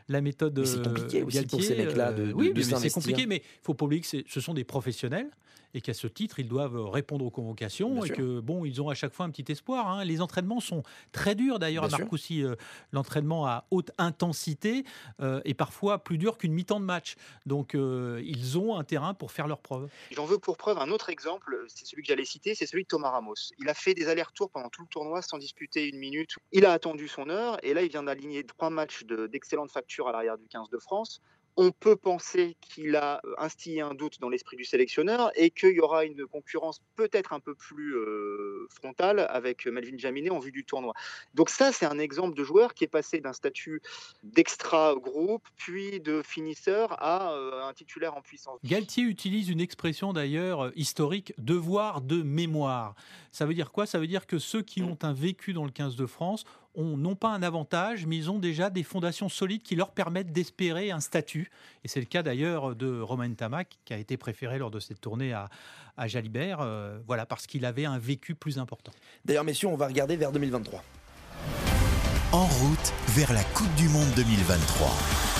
la 0.10 0.22
méthode. 0.22 0.66
C'est 0.66 0.82
compliqué 0.82 1.22
aussi 1.22 1.46
pour 1.46 1.62
ces 1.62 1.76
mecs-là 1.76 2.12
de, 2.12 2.30
euh, 2.30 2.34
Oui, 2.34 2.52
c'est 2.64 2.90
compliqué, 2.90 3.28
mais 3.28 3.38
il 3.38 3.64
faut 3.64 3.76
pas 3.76 3.86
oublier 3.86 4.02
que 4.02 4.08
ce 4.28 4.40
sont 4.42 4.56
des 4.56 4.64
professionnels 4.64 5.30
et 5.74 5.82
qu'à 5.82 5.94
ce 5.94 6.08
titre, 6.08 6.40
ils 6.40 6.48
doivent 6.48 6.90
répondre 6.90 7.26
aux 7.26 7.30
convocations 7.30 8.04
et 8.04 8.10
que 8.10 8.40
bon, 8.40 8.66
ils 8.66 8.82
ont 8.82 8.90
à 8.90 8.94
chaque 8.94 9.14
fois 9.14 9.26
un 9.26 9.30
petit 9.30 9.50
espoir. 9.52 9.88
Hein. 9.88 10.04
Les 10.04 10.22
entraînements 10.22 10.60
sont 10.60 10.84
très 11.12 11.36
durs 11.36 11.60
d'ailleurs 11.60 11.86
à 11.86 11.90
Marcoussis. 11.90 12.44
Euh, 12.44 12.56
l'entraînement 12.92 13.46
à 13.46 13.66
haute 13.72 13.92
intensité 13.98 14.84
euh, 15.22 15.42
est 15.46 15.54
parfois 15.54 16.04
plus 16.04 16.18
dur 16.18 16.38
qu'une 16.38 16.54
mi-temps 16.54 16.80
de 16.80 16.86
match. 16.86 17.16
Donc 17.46 17.76
euh, 17.76 18.22
ils 18.26 18.58
ont 18.58 18.78
un 18.78 18.84
terrain 18.84 19.14
pour 19.14 19.32
faire 19.32 19.48
leurs 19.48 19.62
preuves. 19.62 19.90
J'en 20.12 20.26
veux 20.26 20.38
pour 20.38 20.58
preuve 20.58 20.78
un 20.78 20.90
autre 20.90 21.10
exemple, 21.10 21.64
c'est 21.68 21.86
celui 21.86 22.04
que 22.04 22.08
j'allais 22.08 22.26
c'est 22.44 22.66
celui 22.66 22.84
de 22.84 22.88
Thomas 22.88 23.10
Ramos. 23.10 23.36
Il 23.60 23.70
a 23.70 23.74
fait 23.74 23.94
des 23.94 24.08
allers-retours 24.08 24.50
pendant 24.52 24.70
tout 24.70 24.82
le 24.82 24.88
tournoi 24.88 25.22
sans 25.22 25.38
disputer 25.38 25.88
une 25.88 25.98
minute. 25.98 26.36
Il 26.52 26.66
a 26.66 26.72
attendu 26.72 27.08
son 27.08 27.30
heure 27.30 27.58
et 27.64 27.74
là 27.74 27.82
il 27.82 27.90
vient 27.90 28.04
d'aligner 28.04 28.44
trois 28.44 28.70
matchs 28.70 29.04
d'excellente 29.06 29.72
facture 29.72 30.08
à 30.08 30.12
l'arrière 30.12 30.38
du 30.38 30.48
15 30.48 30.70
de 30.70 30.78
France 30.78 31.22
on 31.58 31.72
peut 31.72 31.96
penser 31.96 32.56
qu'il 32.62 32.96
a 32.96 33.22
instillé 33.38 33.82
un 33.82 33.94
doute 33.94 34.20
dans 34.20 34.30
l'esprit 34.30 34.58
du 34.58 34.64
sélectionneur 34.64 35.32
et 35.36 35.50
qu'il 35.50 35.76
y 35.76 35.80
aura 35.80 36.06
une 36.06 36.26
concurrence 36.26 36.82
peut-être 36.96 37.34
un 37.34 37.40
peu 37.40 37.56
plus 37.56 37.96
euh, 37.96 38.68
frontale 38.70 39.28
avec 39.30 39.66
Melvin 39.66 39.98
Jaminet 39.98 40.30
en 40.30 40.40
vue 40.40 40.52
du 40.52 40.64
tournoi. 40.64 40.94
Donc 41.34 41.50
ça, 41.50 41.72
c'est 41.72 41.86
un 41.86 42.00
exemple 42.00 42.36
de 42.38 42.44
joueur 42.44 42.74
qui 42.74 42.84
est 42.84 42.88
passé 42.88 43.20
d'un 43.20 43.34
statut 43.34 43.82
d'extra-groupe, 44.24 45.48
puis 45.58 46.00
de 46.00 46.22
finisseur 46.22 47.02
à 47.02 47.34
euh, 47.34 47.64
un 47.64 47.74
titulaire 47.74 48.16
en 48.16 48.22
puissance. 48.22 48.60
Galtier 48.64 49.04
utilise 49.04 49.50
une 49.50 49.62
expression 49.62 50.14
d'ailleurs 50.14 50.72
historique, 50.76 51.34
devoir 51.38 52.02
de 52.02 52.22
mémoire. 52.22 52.96
Ça 53.32 53.46
veut 53.46 53.54
dire 53.54 53.72
quoi? 53.72 53.86
Ça 53.86 54.00
veut 54.00 54.08
dire 54.08 54.28
que 54.28 54.40
ceux 54.40 54.62
qui 54.62 54.82
mm. 54.82 54.86
ont 54.86 54.98
un 55.04 55.14
vécu 55.14 55.54
dans 55.54 55.66
le 55.66 55.72
15 55.72 55.96
de 55.96 56.06
France 56.06 56.46
ont 56.76 56.98
non 56.98 57.16
pas 57.16 57.30
un 57.30 57.44
avantage, 57.44 58.06
mais 58.06 58.18
ils 58.18 58.30
ont 58.30 58.40
déjà 58.40 58.70
des 58.70 58.84
fondations 58.84 59.30
solides 59.30 59.64
qui 59.64 59.76
leur 59.76 59.92
permettent 59.92 60.32
d'espérer 60.32 60.92
un 60.92 61.00
statut. 61.00 61.52
Et 61.84 61.88
c'est 61.88 62.00
le 62.00 62.06
cas 62.06 62.24
d'ailleurs 62.24 62.76
de 62.76 63.00
Romain 63.00 63.34
Tamac, 63.34 63.78
qui 63.86 63.94
a 63.94 63.98
été 63.98 64.18
préféré 64.18 64.58
lors 64.58 64.72
de 64.72 64.80
cette 64.80 65.02
tournée 65.02 65.34
à, 65.34 65.50
Jalibert, 66.08 66.62
euh, 66.62 66.98
voilà, 67.06 67.28
parce 67.28 67.46
qu'il 67.46 67.64
avait 67.64 67.86
un 67.86 68.00
vécu 68.00 68.34
plus 68.34 68.58
important. 68.58 68.92
D'ailleurs, 69.24 69.44
messieurs, 69.44 69.68
on 69.68 69.76
va 69.76 69.88
regarder 69.88 70.16
vers 70.16 70.32
2023. 70.32 70.84
En 72.32 72.46
route 72.46 72.94
vers 73.10 73.34
la 73.34 73.44
Coupe 73.44 73.76
du 73.76 73.88
Monde 73.90 74.10
2023. 74.16 75.31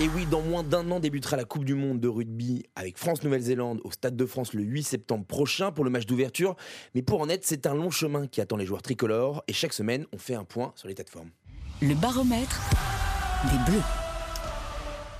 Et 0.00 0.08
oui, 0.08 0.24
dans 0.24 0.40
moins 0.40 0.62
d'un 0.62 0.90
an 0.92 0.98
débutera 0.98 1.36
la 1.36 1.44
Coupe 1.44 1.66
du 1.66 1.74
Monde 1.74 2.00
de 2.00 2.08
rugby 2.08 2.64
avec 2.74 2.96
France-Nouvelle-Zélande 2.96 3.82
au 3.84 3.90
Stade 3.90 4.16
de 4.16 4.24
France 4.24 4.54
le 4.54 4.62
8 4.62 4.82
septembre 4.82 5.26
prochain 5.26 5.72
pour 5.72 5.84
le 5.84 5.90
match 5.90 6.06
d'ouverture. 6.06 6.56
Mais 6.94 7.02
pour 7.02 7.20
en 7.20 7.28
être, 7.28 7.44
c'est 7.44 7.66
un 7.66 7.74
long 7.74 7.90
chemin 7.90 8.26
qui 8.26 8.40
attend 8.40 8.56
les 8.56 8.64
joueurs 8.64 8.80
tricolores 8.80 9.44
et 9.46 9.52
chaque 9.52 9.74
semaine, 9.74 10.06
on 10.14 10.16
fait 10.16 10.34
un 10.34 10.44
point 10.44 10.72
sur 10.74 10.88
l'état 10.88 11.02
de 11.02 11.10
forme. 11.10 11.28
Le 11.82 11.94
baromètre 11.94 12.62
des 13.50 13.70
Bleus. 13.70 13.82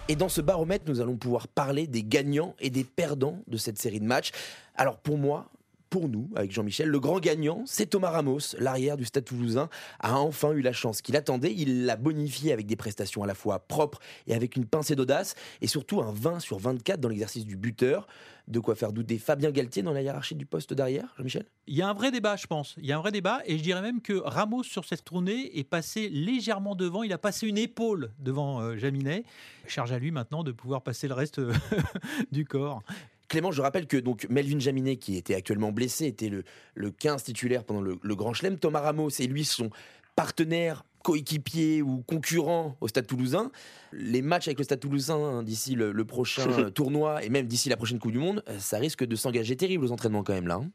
Et 0.09 0.17
dans 0.17 0.31
ce 0.31 0.41
baromètre, 0.41 0.87
nous 0.89 1.03
allons 1.03 1.19
pouvoir 1.19 1.47
parler 1.47 1.87
des 1.87 2.03
gagnants 2.03 2.55
et 2.59 2.71
des 2.71 2.85
perdants 2.85 3.43
de 3.49 3.59
cette 3.59 3.77
série 3.77 4.01
de 4.01 4.07
matchs. 4.07 4.31
Alors 4.77 4.97
pour 4.97 5.19
moi, 5.19 5.51
pour 5.91 6.09
nous, 6.09 6.31
avec 6.37 6.53
Jean-Michel. 6.53 6.89
Le 6.89 7.01
grand 7.01 7.19
gagnant, 7.19 7.65
c'est 7.67 7.87
Thomas 7.87 8.11
Ramos, 8.11 8.55
l'arrière 8.59 8.97
du 8.97 9.05
Stade 9.05 9.25
toulousain, 9.25 9.69
a 9.99 10.19
enfin 10.19 10.53
eu 10.53 10.63
la 10.63 10.73
chance 10.73 11.03
qu'il 11.03 11.17
attendait. 11.17 11.53
Il 11.53 11.85
l'a 11.85 11.97
bonifié 11.97 12.53
avec 12.53 12.67
des 12.67 12.77
prestations 12.77 13.25
à 13.25 13.27
la 13.27 13.35
fois 13.35 13.59
propres 13.59 13.99
et 14.29 14.35
avec 14.35 14.57
une 14.57 14.65
pincée 14.65 14.95
d'audace, 14.95 15.35
et 15.61 15.67
surtout 15.67 16.01
un 16.01 16.13
20 16.13 16.39
sur 16.39 16.59
24 16.59 17.01
dans 17.01 17.09
l'exercice 17.09 17.45
du 17.45 17.57
buteur. 17.57 18.07
De 18.49 18.59
quoi 18.59 18.75
faire 18.75 18.93
douter 18.93 19.19
Fabien 19.19 19.51
Galtier 19.51 19.83
dans 19.83 19.93
la 19.93 20.03
hiérarchie 20.03 20.35
du 20.35 20.47
poste 20.47 20.73
derrière, 20.75 21.13
Jean-Michel? 21.19 21.45
Il 21.67 21.77
y 21.77 21.83
a 21.83 21.89
un 21.89 21.93
vrai 21.93 22.11
débat, 22.11 22.37
je 22.37 22.47
pense. 22.47 22.75
Il 22.79 22.87
y 22.87 22.93
a 22.93 22.97
un 22.97 23.01
vrai 23.01 23.13
débat, 23.13 23.41
et 23.47 23.59
je 23.59 23.63
dirais 23.63 23.83
même 23.83 24.01
que 24.01 24.15
Ramos, 24.15 24.63
sur 24.65 24.85
cette 24.85 25.05
tournée, 25.05 25.59
est 25.59 25.65
passé 25.65 26.09
légèrement 26.09 26.75
devant. 26.75 27.03
Il 27.03 27.13
a 27.13 27.19
passé 27.19 27.47
une 27.47 27.59
épaule 27.59 28.11
devant 28.19 28.61
euh, 28.61 28.77
Jaminet. 28.77 29.25
Charge 29.67 29.93
à 29.93 29.99
lui 29.99 30.11
maintenant 30.11 30.43
de 30.43 30.51
pouvoir 30.53 30.83
passer 30.83 31.07
le 31.07 31.15
reste 31.15 31.41
du 32.33 32.45
corps. 32.45 32.83
Clément, 33.31 33.53
je 33.53 33.63
rappelle 33.63 33.87
que 33.87 33.97
donc 33.97 34.27
Melvin 34.29 34.59
Jaminet, 34.59 34.97
qui 34.97 35.17
était 35.17 35.37
actuellement 35.37 35.71
blessé, 35.71 36.07
était 36.07 36.29
le, 36.29 36.43
le 36.75 36.91
15 36.91 37.23
titulaire 37.23 37.63
pendant 37.63 37.81
le, 37.81 37.97
Grand 38.17 38.35
Chelem. 38.35 38.59
Thomas 38.59 38.81
Ramos 38.81 39.11
et 39.21 39.29
lui 39.29 39.45
sont 39.45 39.71
partenaires 40.17 40.85
coéquipiers 41.05 41.81
ou 41.81 42.03
concurrents 42.03 42.77
au 42.81 42.89
Stade 42.89 43.07
Toulousain. 43.07 43.53
Les 43.93 44.21
matchs 44.21 44.49
avec 44.49 44.59
le 44.59 44.65
Stade 44.65 44.81
Toulousain 44.81 45.15
hein, 45.15 45.43
d'ici 45.45 45.77
le, 45.77 46.05
prochain 46.05 46.71
tournoi 46.75 47.25
et 47.25 47.29
même 47.29 47.47
d'ici 47.47 47.69
la 47.69 47.77
prochaine 47.77 48.01
Coupe 48.01 48.11
du 48.11 48.19
Monde, 48.19 48.43
euh, 48.49 48.59
ça 48.59 48.79
risque 48.79 49.05
de 49.05 49.15
s'engager 49.15 49.57
terrible 49.57 49.85
aux 49.85 49.93
entraînements 49.93 50.25
quand 50.25 50.35
même 50.35 50.49
là. 50.49 50.57
Hein. 50.57 50.69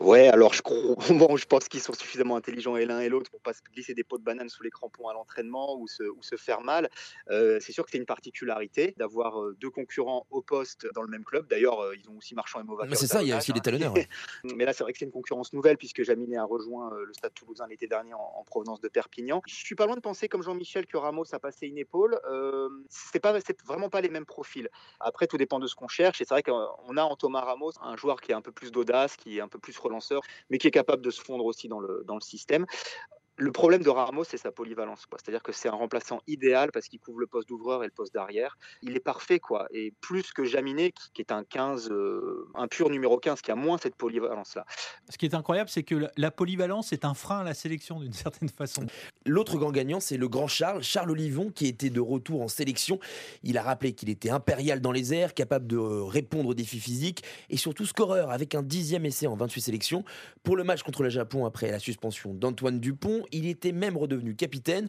Ouais, 0.00 0.28
alors 0.28 0.54
je, 0.54 0.62
bon, 1.14 1.36
je 1.36 1.46
pense 1.46 1.68
qu'ils 1.68 1.80
sont 1.80 1.92
suffisamment 1.92 2.36
intelligents 2.36 2.76
et 2.76 2.84
l'un 2.84 3.00
et 3.00 3.08
l'autre 3.08 3.30
pour 3.30 3.40
pas 3.40 3.52
se 3.52 3.62
glisser 3.72 3.94
des 3.94 4.04
pots 4.04 4.18
de 4.18 4.22
banane 4.22 4.48
sous 4.48 4.62
les 4.62 4.70
crampons 4.70 5.08
à 5.08 5.12
l'entraînement 5.12 5.76
ou 5.78 5.88
se, 5.88 6.04
ou 6.04 6.22
se 6.22 6.36
faire 6.36 6.60
mal. 6.60 6.88
Euh, 7.30 7.58
c'est 7.60 7.72
sûr 7.72 7.84
que 7.84 7.90
c'est 7.90 7.98
une 7.98 8.06
particularité 8.06 8.94
d'avoir 8.96 9.42
euh, 9.42 9.56
deux 9.60 9.70
concurrents 9.70 10.26
au 10.30 10.40
poste 10.40 10.86
dans 10.94 11.02
le 11.02 11.08
même 11.08 11.24
club. 11.24 11.48
D'ailleurs, 11.48 11.80
euh, 11.80 11.96
ils 11.96 12.08
ont 12.08 12.16
aussi 12.16 12.34
Marchand 12.34 12.60
et 12.60 12.64
Mova. 12.64 12.84
C'est 12.94 13.06
ça, 13.06 13.22
il 13.22 13.28
y 13.28 13.32
a 13.32 13.38
aussi 13.38 13.52
les 13.52 13.60
talonneurs. 13.60 13.94
Mais 14.56 14.64
là, 14.64 14.72
c'est 14.72 14.84
vrai 14.84 14.92
que 14.92 14.98
c'est 14.98 15.04
une 15.04 15.10
concurrence 15.10 15.52
nouvelle 15.52 15.76
puisque 15.76 16.02
Jaminet 16.02 16.36
a 16.36 16.44
rejoint 16.44 16.92
le 16.94 17.12
Stade 17.12 17.34
Toulousain 17.34 17.66
l'été 17.66 17.86
dernier 17.86 18.14
en, 18.14 18.44
provenance 18.46 18.80
de 18.80 18.88
Perpignan. 18.88 19.42
Je 19.46 19.54
suis 19.54 19.74
pas 19.74 19.86
loin 19.86 19.96
de 19.96 20.00
penser 20.00 20.28
comme 20.28 20.42
Jean-Michel 20.42 20.86
que 20.86 20.96
Ramos 20.96 21.24
a 21.32 21.38
passé 21.38 21.66
une 21.66 21.76
épaule. 21.76 22.18
c'est 22.88 23.20
pas, 23.20 23.38
c'est 23.40 23.60
vraiment 23.66 23.90
pas 23.90 24.00
les 24.00 24.08
mêmes 24.08 24.24
profils. 24.24 24.68
Après, 25.00 25.26
tout 25.26 25.36
dépend 25.36 25.58
de 25.58 25.66
ce 25.66 25.74
qu'on 25.74 25.88
cherche. 25.88 26.20
Et 26.20 26.24
c'est 26.24 26.34
vrai 26.34 26.42
qu'on 26.42 26.96
a 26.96 27.02
en 27.02 27.16
Thomas 27.16 27.40
Ramos 27.40 27.72
un 27.82 27.96
joueur 27.96 28.20
qui 28.20 28.32
est 28.32 28.34
un 28.34 28.40
peu 28.40 28.52
plus 28.52 28.70
d'audace, 28.72 29.16
qui 29.16 29.38
est 29.38 29.40
un 29.40 29.48
peu 29.48 29.58
plus 29.58 29.76
relanceur, 29.88 30.22
mais 30.50 30.58
qui 30.58 30.68
est 30.68 30.72
capable 30.72 31.02
de 31.02 31.10
se 31.10 31.20
fondre 31.20 31.44
aussi 31.44 31.68
dans 31.68 31.80
le, 31.80 32.04
dans 32.06 32.14
le 32.14 32.20
système. 32.20 32.66
Le 33.40 33.52
problème 33.52 33.84
de 33.84 33.88
Ramos, 33.88 34.24
c'est 34.24 34.36
sa 34.36 34.50
polyvalence. 34.50 35.06
C'est-à-dire 35.12 35.44
que 35.44 35.52
c'est 35.52 35.68
un 35.68 35.76
remplaçant 35.76 36.20
idéal 36.26 36.72
parce 36.72 36.88
qu'il 36.88 36.98
couvre 36.98 37.20
le 37.20 37.28
poste 37.28 37.48
d'ouvreur 37.48 37.84
et 37.84 37.86
le 37.86 37.92
poste 37.92 38.12
d'arrière. 38.12 38.58
Il 38.82 38.96
est 38.96 39.00
parfait, 39.00 39.38
quoi. 39.38 39.68
Et 39.70 39.94
plus 40.00 40.32
que 40.32 40.44
Jaminet, 40.44 40.92
qui, 41.14 41.22
est 41.22 41.30
un 41.30 41.44
15, 41.44 41.88
euh, 41.92 42.48
un 42.56 42.66
pur 42.66 42.90
numéro 42.90 43.16
15, 43.16 43.40
qui 43.40 43.52
a 43.52 43.54
moins 43.54 43.78
cette 43.78 43.94
polyvalence-là. 43.94 44.64
Ce 45.08 45.16
qui 45.16 45.24
est 45.24 45.34
incroyable, 45.34 45.70
c'est 45.70 45.84
que 45.84 46.08
la, 46.16 46.30
polyvalence 46.32 46.92
est 46.92 47.04
un 47.04 47.14
frein 47.14 47.38
à 47.38 47.44
la 47.44 47.54
sélection, 47.54 48.00
d'une 48.00 48.12
certaine 48.12 48.48
façon. 48.48 48.86
L'autre 49.24 49.56
grand 49.56 49.70
gagnant, 49.70 50.00
c'est 50.00 50.16
le 50.16 50.28
grand 50.28 50.48
Charles, 50.48 50.82
Charles 50.82 51.12
Olivon, 51.12 51.50
qui 51.50 51.68
était 51.68 51.90
de 51.90 52.00
retour 52.00 52.42
en 52.42 52.48
sélection. 52.48 52.98
Il 53.44 53.56
a 53.56 53.62
rappelé 53.62 53.92
qu'il 53.92 54.08
était 54.08 54.30
impérial 54.30 54.80
dans 54.80 54.92
les 54.92 55.14
airs, 55.14 55.32
capable 55.32 55.68
de 55.68 55.76
euh, 55.76 56.02
répondre 56.02 56.48
aux 56.48 56.54
défis 56.54 56.80
physiques 56.80 57.22
et 57.50 57.56
surtout 57.56 57.86
scoreur 57.86 58.32
avec 58.32 58.56
un 58.56 58.64
dixième 58.64 59.06
essai 59.06 59.28
en 59.28 59.36
28 59.36 59.60
sélections. 59.60 60.04
Pour 60.42 60.56
le 60.56 60.64
match 60.64 60.82
contre 60.82 61.04
le 61.04 61.08
Japon 61.08 61.46
après 61.46 61.70
la 61.70 61.78
suspension 61.78 62.34
d'Antoine 62.34 62.80
Dupont, 62.80 63.26
il 63.32 63.46
était 63.46 63.72
même 63.72 63.96
redevenu 63.96 64.34
capitaine. 64.34 64.88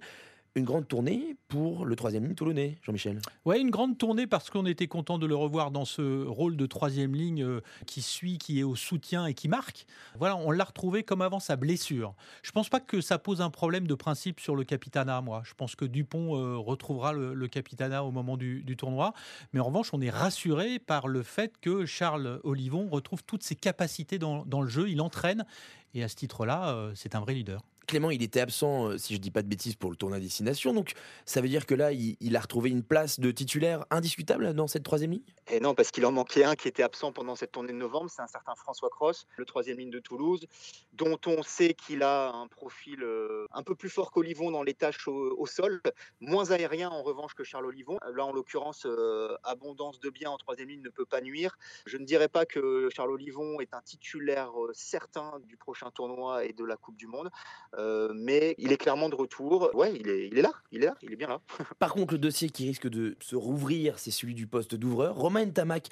une 0.56 0.66
grande 0.66 0.88
tournée 0.88 1.38
pour 1.48 1.86
le 1.86 1.96
troisième 1.96 2.24
ligne 2.26 2.36
toulonnais, 2.36 2.78
Jean-Michel. 2.82 3.20
Oui, 3.46 3.62
une 3.62 3.70
grande 3.70 3.98
tournée 3.98 4.28
parce 4.28 4.50
qu'on 4.50 4.66
était 4.66 4.88
content 4.88 5.18
de 5.18 5.26
le 5.26 5.36
revoir 5.36 5.72
dans 5.72 5.86
ce 5.86 6.26
rôle 6.26 6.58
de 6.58 6.66
troisième 6.66 7.16
ligne 7.16 7.44
euh, 7.44 7.62
qui 7.86 8.02
suit, 8.02 8.38
qui 8.38 8.60
est 8.60 8.64
au 8.64 8.76
soutien 8.76 9.26
et 9.26 9.34
qui 9.34 9.48
marque. 9.48 9.86
Voilà, 10.18 10.36
on 10.36 10.52
l'a 10.52 10.64
retrouvé 10.64 11.04
comme 11.04 11.22
avant 11.22 11.40
sa 11.40 11.56
blessure. 11.56 12.14
Je 12.42 12.52
pense 12.52 12.68
pas 12.68 12.80
que 12.80 13.00
ça 13.00 13.20
pose 13.20 13.42
un 13.42 13.50
problème 13.50 13.88
de 13.88 13.96
principe 13.96 14.40
sur 14.40 14.56
le 14.56 14.64
capitana, 14.64 15.22
moi. 15.22 15.44
Je 15.46 15.54
pense 15.54 15.76
que 15.76 15.86
Dupont 15.86 16.36
euh, 16.36 16.58
retrouvera 16.58 17.14
le, 17.14 17.34
le, 17.34 17.48
capitana 17.48 18.04
au 18.04 18.12
moment 18.12 18.36
du, 18.36 18.76
tournoi. 18.76 19.14
Mais 19.54 19.60
en 19.60 19.66
revanche, 19.66 19.94
on 19.94 20.02
est 20.02 20.10
rassuré 20.10 20.80
par 20.80 21.08
le 21.08 21.24
fait 21.24 21.54
que 21.62 21.86
Charles 21.86 22.42
Olivon 22.44 22.90
retrouve 22.90 23.24
toutes 23.24 23.44
ses 23.44 23.56
capacités 23.56 24.18
dans, 24.18 24.46
dans 24.46 24.62
le 24.62 24.68
jeu. 24.68 24.90
Il 24.90 25.00
entraîne 25.00 25.46
et 25.94 26.04
à 26.04 26.08
ce 26.08 26.16
titre-là, 26.16 26.70
euh, 26.70 26.92
c'est 26.96 27.16
un 27.16 27.20
vrai 27.20 27.34
leader. 27.34 27.62
Clément, 27.90 28.12
il 28.12 28.22
était 28.22 28.40
absent, 28.40 28.90
euh, 28.90 28.98
si 29.00 29.16
je 29.16 29.20
dis 29.20 29.32
pas 29.32 29.42
de 29.42 29.48
bêtises, 29.48 29.76
pour 29.76 29.90
le 29.90 29.96
tournoi 29.96 30.20
destination. 30.20 30.76
Donc, 30.76 30.94
ça 31.26 31.42
veut 31.42 31.48
dire 31.48 31.66
que 31.66 31.74
là, 31.74 31.92
il, 31.92 32.36
a 32.36 32.40
retrouvé 32.40 32.70
une 32.70 32.84
place 32.84 33.20
de 33.20 33.32
titulaire 33.32 33.84
indiscutable 33.90 34.54
dans 34.54 34.68
cette 34.68 34.84
troisième 34.84 35.14
ligne? 35.14 35.24
Et 35.50 35.60
non, 35.60 35.74
parce 35.74 35.90
qu'il 35.90 36.06
en 36.06 36.12
manquait 36.12 36.44
un 36.44 36.56
qui 36.56 36.68
était 36.68 36.84
absent 36.84 37.12
pendant 37.12 37.36
cette 37.36 37.52
tournée 37.52 37.74
de 37.74 37.78
novembre. 37.78 38.12
C'est 38.12 38.22
un 38.22 38.28
certain 38.28 38.54
François 38.54 38.90
Cross, 38.92 39.26
le 39.38 39.46
troisième 39.46 39.80
ligne 39.80 39.90
de 39.90 39.98
Toulouse, 39.98 40.46
dont 40.94 41.18
on 41.26 41.42
sait 41.42 41.74
qu'il 41.74 42.04
a 42.04 42.32
un 42.32 42.46
profil 42.48 43.02
euh, 43.02 43.48
un 43.54 43.64
peu 43.64 43.74
plus 43.74 43.90
fort 43.90 44.12
qu'Olivon 44.12 44.52
dans 44.52 44.62
les 44.62 44.76
tâches 44.76 45.08
au, 45.08 45.46
sol, 45.48 45.82
moins 46.20 46.52
aérien 46.52 46.90
en 46.90 47.02
revanche 47.02 47.34
que 47.34 47.44
Charles 47.44 47.66
Olivon. 47.66 47.98
Là, 48.14 48.24
en 48.24 48.32
l'occurrence, 48.32 48.86
euh, 48.86 49.36
abondance 49.44 50.00
de 50.00 50.12
biens 50.12 50.30
en 50.30 50.38
troisième 50.38 50.70
ligne 50.70 50.84
ne 50.84 50.90
peut 50.90 51.06
pas 51.06 51.22
nuire. 51.22 51.58
Je 51.88 51.98
ne 51.98 52.06
dirais 52.06 52.30
pas 52.30 52.46
que 52.46 52.90
Charles 52.96 53.14
Olivon 53.14 53.60
est 53.62 53.74
un 53.74 53.82
titulaire 53.82 54.52
euh, 54.64 54.70
certain 54.76 55.40
du 55.48 55.58
prochain 55.58 55.90
tournoi 55.90 56.46
et 56.46 56.54
de 56.54 56.64
la 56.64 56.78
Coupe 56.78 56.96
du 56.96 57.08
Monde. 57.08 57.32
Euh, 57.79 57.79
mais 58.14 58.56
il 58.58 58.72
est 58.72 58.78
clairement 58.78 59.10
de 59.10 59.16
retour. 59.16 59.70
Ouais, 59.74 59.94
il 60.00 60.08
est, 60.08 60.28
il 60.28 60.38
est 60.38 60.42
là, 60.42 60.52
il 60.72 60.84
est 60.84 60.88
là, 60.88 60.96
il 61.02 61.14
est 61.14 61.16
bien 61.16 61.28
là. 61.28 61.42
Par 61.80 61.94
contre, 61.94 62.14
le 62.14 62.20
dossier 62.20 62.50
qui 62.50 62.68
risque 62.68 62.88
de 62.88 63.16
se 63.20 63.36
rouvrir, 63.36 64.00
c'est 64.00 64.12
celui 64.12 64.34
du 64.34 64.48
poste 64.48 64.76
d'ouvreur. 64.76 65.16
Romain 65.16 65.50
Tamac, 65.50 65.88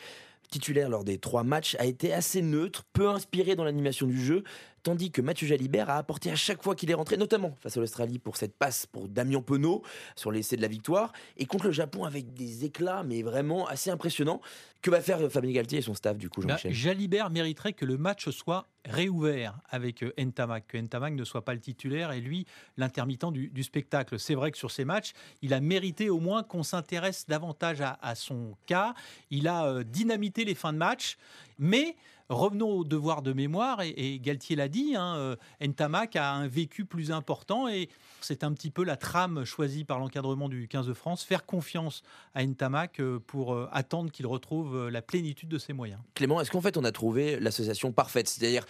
titulaire 0.50 0.89
lors 0.89 1.03
des 1.03 1.17
trois 1.17 1.44
matchs, 1.44 1.75
a 1.79 1.86
été 1.86 2.13
assez 2.13 2.41
neutre, 2.41 2.84
peu 2.94 3.10
inspiré 3.10 3.56
dans 3.56 3.63
l'animation 3.63 4.08
du 4.08 4.20
jeu, 4.20 4.44
tandis 4.84 5.12
que 5.12 5.22
Mathieu 5.22 5.48
Jalibert 5.48 5.89
a 5.89 5.98
apporté 5.98 6.31
à 6.31 6.36
chaque 6.36 6.63
fois 6.63 6.75
qu'il 6.75 6.89
est 6.91 6.93
rentré, 6.93 7.17
notamment 7.17 7.55
face 7.62 7.77
à 7.77 7.79
l'Australie 7.79 8.19
pour 8.19 8.38
cette 8.38 8.55
passe 8.55 8.86
pour 8.86 9.07
Damien 9.07 9.41
Penaud 9.41 9.84
sur 10.15 10.31
l'essai 10.31 10.55
de 10.55 10.62
la 10.62 10.67
victoire, 10.67 11.13
et 11.38 11.46
contre 11.46 11.65
le 11.65 11.72
Japon 11.72 12.05
avec 12.05 12.34
des 12.34 12.65
éclats, 12.65 13.03
mais 13.03 13.22
vraiment 13.22 13.67
assez 13.67 13.89
impressionnants. 13.89 14.41
Que 14.81 14.91
va 14.91 15.01
faire 15.01 15.19
Fabien 15.31 15.51
Galtier 15.51 15.79
et 15.79 15.81
son 15.81 15.96
staff 15.96 16.17
du 16.17 16.29
coup, 16.29 16.41
Jean-Michel? 16.41 16.72
Jalibert 16.72 17.29
mériterait 17.31 17.74
que 17.74 17.84
le 17.84 17.98
match 17.98 18.29
soit 18.29 18.67
réouvert 18.86 19.60
avec 19.69 20.05
Ntamak, 20.17 20.67
que 20.67 20.77
Ntamak 20.77 21.13
ne 21.13 21.24
soit 21.24 21.43
pas 21.43 21.53
le 21.53 21.60
titulaire 21.60 22.12
et 22.12 22.22
lui 22.22 22.46
l'intermittent 22.77 23.31
du, 23.31 23.50
du, 23.50 23.63
spectacle. 23.63 24.19
C'est 24.19 24.36
vrai 24.36 24.51
que 24.51 24.57
sur 24.57 24.72
ces 24.72 24.86
matchs, 24.86 25.13
il 25.41 25.53
a 25.53 25.60
mérité 25.60 26.10
au 26.10 26.19
moins 26.19 26.43
qu'on 26.43 26.63
s'intéresse 26.63 27.25
davantage 27.27 27.81
à, 27.81 27.98
à, 28.01 28.15
son 28.15 28.55
cas. 28.65 28.93
Il 29.29 29.48
a 29.48 29.65
euh, 29.65 29.84
dynamité 29.84 30.46
les 30.46 30.55
fins 30.55 30.74
de 30.74 30.77
match, 30.77 31.17
mais 31.60 31.96
revenons 32.29 32.69
au 32.69 32.84
devoir 32.84 33.22
de 33.22 33.34
mémoire, 33.34 33.81
et, 33.81 34.19
Galtier 34.19 34.55
l'a 34.55 34.67
dit, 34.67 34.96
hein, 34.96 35.15
euh, 35.17 35.36
Ntamak 35.62 36.15
a 36.15 36.34
un 36.34 36.48
vécu 36.48 36.86
plus 36.86 37.12
important 37.12 37.67
et 37.67 37.89
c'est 38.22 38.43
un 38.43 38.51
petit 38.53 38.72
peu 38.72 38.84
la 38.84 38.98
trame 38.98 39.46
choisie 39.46 39.84
par 39.84 40.00
l'encadrement 40.00 40.50
du 40.50 40.67
15 40.67 40.88
de 40.88 40.93
France, 40.93 41.24
faire 41.24 41.46
confiance 41.46 42.03
à 42.36 42.46
Ntamak 42.46 43.00
euh, 43.00 43.19
pour 43.25 43.53
euh, 43.53 43.69
attendre 43.72 44.12
qu'il 44.12 44.27
retrouve 44.27 44.89
la 44.89 45.01
plénitude 45.01 45.50
de 45.50 45.57
ses 45.57 45.74
moyens. 45.74 46.00
Clément, 46.15 46.41
est-ce 46.41 46.51
qu'en 46.51 46.62
fait 46.62 46.77
on 46.77 46.84
a 46.84 46.91
trouvé 46.91 47.39
l'association 47.39 47.91
parfaite? 47.91 48.27
C'est-à-dire 48.27 48.65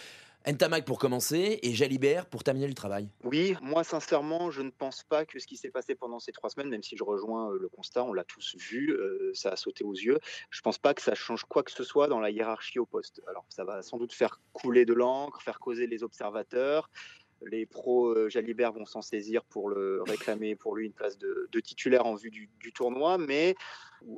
Ntamak 0.50 0.84
pour 0.84 0.98
commencer 0.98 1.58
et 1.62 1.74
Jalibert 1.74 2.26
pour 2.26 2.42
terminer 2.42 2.68
le 2.68 2.74
travail. 2.74 3.10
Oui, 3.24 3.54
moi 3.60 3.84
sincèrement, 3.84 4.50
je 4.50 4.62
ne 4.62 4.70
pense 4.70 5.02
pas 5.02 5.26
que 5.26 5.38
ce 5.38 5.46
qui 5.46 5.56
s'est 5.56 5.70
passé 5.70 5.94
pendant 5.94 6.20
ces 6.20 6.32
trois 6.32 6.48
semaines, 6.48 6.70
même 6.70 6.82
si 6.82 6.96
je 6.96 7.04
rejoins 7.04 7.50
le 7.52 7.68
constat, 7.68 8.04
on 8.04 8.14
l'a 8.14 8.24
tous 8.24 8.56
vu, 8.56 8.92
euh, 8.92 9.30
ça 9.34 9.50
a 9.50 9.56
sauté 9.56 9.84
aux 9.84 9.92
yeux, 9.92 10.18
je 10.50 10.60
ne 10.60 10.62
pense 10.62 10.78
pas 10.78 10.94
que 10.94 11.02
ça 11.02 11.14
change 11.14 11.44
quoi 11.44 11.62
que 11.62 11.70
ce 11.70 11.84
soit 11.84 12.08
dans 12.08 12.20
la 12.20 12.30
hiérarchie 12.30 12.78
au 12.78 12.86
poste. 12.86 13.20
Alors 13.28 13.44
ça 13.50 13.64
va 13.64 13.82
sans 13.82 13.98
doute 13.98 14.14
faire 14.14 14.40
couler 14.52 14.86
de 14.86 14.94
l'encre, 14.94 15.42
faire 15.42 15.58
causer 15.58 15.86
les 15.86 16.02
observateurs. 16.02 16.90
Les 17.42 17.66
pros 17.66 18.08
euh, 18.08 18.28
Jalibert 18.28 18.72
vont 18.72 18.86
s'en 18.86 19.02
saisir 19.02 19.44
pour 19.44 19.68
le 19.68 20.02
réclamer 20.02 20.56
pour 20.56 20.74
lui 20.74 20.86
une 20.86 20.92
place 20.92 21.18
de, 21.18 21.60
titulaire 21.60 22.06
en 22.06 22.14
vue 22.14 22.30
du 22.30 22.72
tournoi, 22.72 23.18
mais 23.18 23.54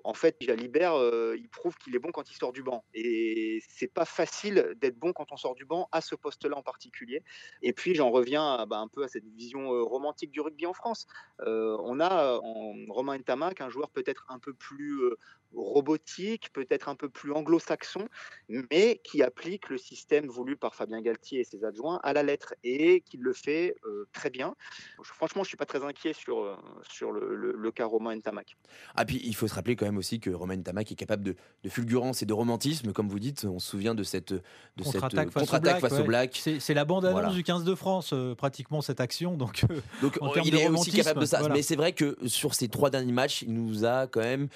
en 0.05 0.15
fait, 0.15 0.37
Jalibert, 0.41 0.95
euh, 0.95 1.37
il 1.39 1.49
prouve 1.49 1.77
qu'il 1.77 1.95
est 1.97 1.99
bon 1.99 2.13
quand 2.13 2.31
il 2.31 2.35
sort 2.35 2.53
du 2.53 2.63
banc. 2.63 2.85
Et 2.95 3.63
c'est 3.69 3.93
pas 3.93 4.05
facile 4.05 4.75
d'être 4.77 4.99
bon 4.99 5.13
quand 5.13 5.33
on 5.33 5.37
sort 5.37 5.55
du 5.55 5.65
banc 5.65 5.89
à 5.93 6.01
ce 6.01 6.15
poste-là 6.15 6.57
en 6.57 6.63
particulier. 6.63 7.23
Et 7.63 7.73
puis, 7.73 7.95
j'en 7.95 8.11
reviens 8.11 8.55
à, 8.55 8.67
bah, 8.67 8.79
un 8.79 8.89
peu 8.89 9.03
à 9.05 9.09
cette 9.09 9.25
vision 9.25 9.73
euh, 9.73 9.83
romantique 9.83 10.31
du 10.31 10.41
rugby 10.41 10.67
en 10.67 10.75
France. 10.75 11.07
Euh, 11.41 11.77
on 11.81 12.01
a 12.01 12.39
en 12.43 12.75
Romain 12.89 13.19
Ntamak 13.19 13.61
un 13.61 13.71
joueur 13.71 13.91
peut-être 13.91 14.27
un 14.29 14.39
peu 14.39 14.53
plus 14.53 15.01
euh, 15.03 15.17
robotique, 15.53 16.53
peut-être 16.53 16.89
un 16.89 16.95
peu 16.95 17.09
plus 17.09 17.33
anglo-saxon, 17.33 18.09
mais 18.49 19.01
qui 19.03 19.23
applique 19.23 19.69
le 19.69 19.79
système 19.79 20.29
voulu 20.29 20.57
par 20.57 20.77
Fabien 20.77 21.01
Galtier 21.01 21.41
et 21.41 21.45
ses 21.45 21.65
adjoints 21.65 21.99
à 22.05 22.13
la 22.13 22.23
lettre 22.23 22.55
et 22.63 23.01
qui 23.01 23.17
le 23.17 23.33
fait 23.33 23.75
très 24.13 24.31
bien. 24.31 24.55
Franchement, 25.03 25.43
je 25.43 25.49
suis 25.49 25.57
pas 25.57 25.67
très 25.67 25.83
inquiet 25.83 26.13
sur, 26.13 26.57
sur 26.89 27.11
le, 27.11 27.35
le, 27.35 27.53
le 27.53 27.73
cas 27.73 27.87
Romain 27.87 28.15
Ntamak. 28.15 28.57
Ah, 28.95 29.05
puis 29.05 29.21
il 29.25 29.35
faut 29.35 29.49
se 29.49 29.55
rappeler 29.55 29.70
quand 29.77 29.87
même 29.87 29.99
aussi 29.99 30.21
que 30.21 30.31
Romain 30.31 30.61
Tamac 30.61 30.91
est 30.91 30.95
capable 30.95 31.23
de, 31.23 31.37
de, 31.65 31.69
fulgurance 31.69 32.23
et 32.23 32.27
de 32.27 32.33
romantisme, 32.33 32.93
comme 32.93 33.09
vous 33.09 33.19
dites. 33.19 33.45
On 33.45 33.59
se 33.59 33.71
souvient 33.71 33.95
de 33.95 34.03
cette 34.03 34.33
de 34.33 34.43
contre-attaque 34.83 35.31
face, 35.31 35.49
contre 35.49 35.79
face 35.81 35.93
au 35.93 36.05
Black. 36.05 36.41
C'est 36.59 36.75
la 36.75 36.85
bande-annonce 36.85 37.21
voilà. 37.21 37.35
du 37.35 37.43
15 37.43 37.65
de 37.65 37.75
France, 37.75 38.11
euh, 38.13 38.35
pratiquement 38.35 38.81
cette 38.81 39.01
action. 39.01 39.37
Donc, 39.37 39.65
euh, 39.71 39.81
donc 40.03 40.19
il 40.45 40.55
est 40.55 40.69
aussi 40.69 40.93
capable 40.93 41.21
de 41.21 41.27
ça. 41.27 41.41
Voilà. 41.41 41.55
Mais 41.55 41.63
c'est 41.63 41.77
vrai 41.77 41.93
que 41.93 42.17
sur 42.27 42.55
ces 42.55 42.69
trois 42.69 42.91
derniers 42.91 43.13
matchs, 43.13 43.43
il 43.43 43.53
nous 43.53 43.85
a 43.85 44.07
quand 44.07 44.21
même 44.21 44.49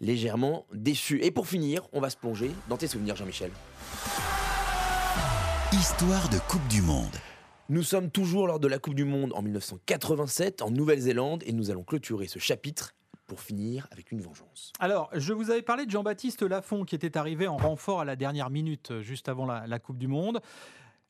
légèrement 0.00 0.66
déçus. 0.72 1.20
Et 1.22 1.30
pour 1.30 1.46
finir, 1.46 1.88
on 1.92 2.00
va 2.00 2.10
se 2.10 2.16
plonger 2.16 2.50
dans 2.68 2.76
tes 2.76 2.88
souvenirs, 2.88 3.16
Jean-Michel. 3.16 3.50
Histoire 5.72 6.28
de 6.28 6.38
Coupe 6.48 6.66
du 6.68 6.82
Monde. 6.82 7.16
Nous 7.68 7.82
sommes 7.82 8.10
toujours 8.10 8.46
lors 8.46 8.60
de 8.60 8.68
la 8.68 8.78
Coupe 8.78 8.94
du 8.94 9.04
Monde 9.04 9.32
en 9.34 9.40
1987 9.40 10.60
en 10.60 10.70
Nouvelle-Zélande 10.70 11.42
et 11.46 11.52
nous 11.52 11.70
allons 11.70 11.84
clôturer 11.84 12.26
ce 12.26 12.38
chapitre 12.38 12.94
pour 13.26 13.40
finir 13.40 13.86
avec 13.90 14.12
une 14.12 14.20
vengeance. 14.20 14.72
Alors, 14.78 15.10
je 15.14 15.32
vous 15.32 15.50
avais 15.50 15.62
parlé 15.62 15.86
de 15.86 15.90
Jean-Baptiste 15.90 16.42
Lafont 16.42 16.84
qui 16.84 16.94
était 16.94 17.16
arrivé 17.16 17.46
en 17.46 17.56
renfort 17.56 18.00
à 18.00 18.04
la 18.04 18.16
dernière 18.16 18.50
minute, 18.50 19.00
juste 19.00 19.28
avant 19.28 19.46
la, 19.46 19.78
Coupe 19.78 19.98
du 19.98 20.08
Monde. 20.08 20.40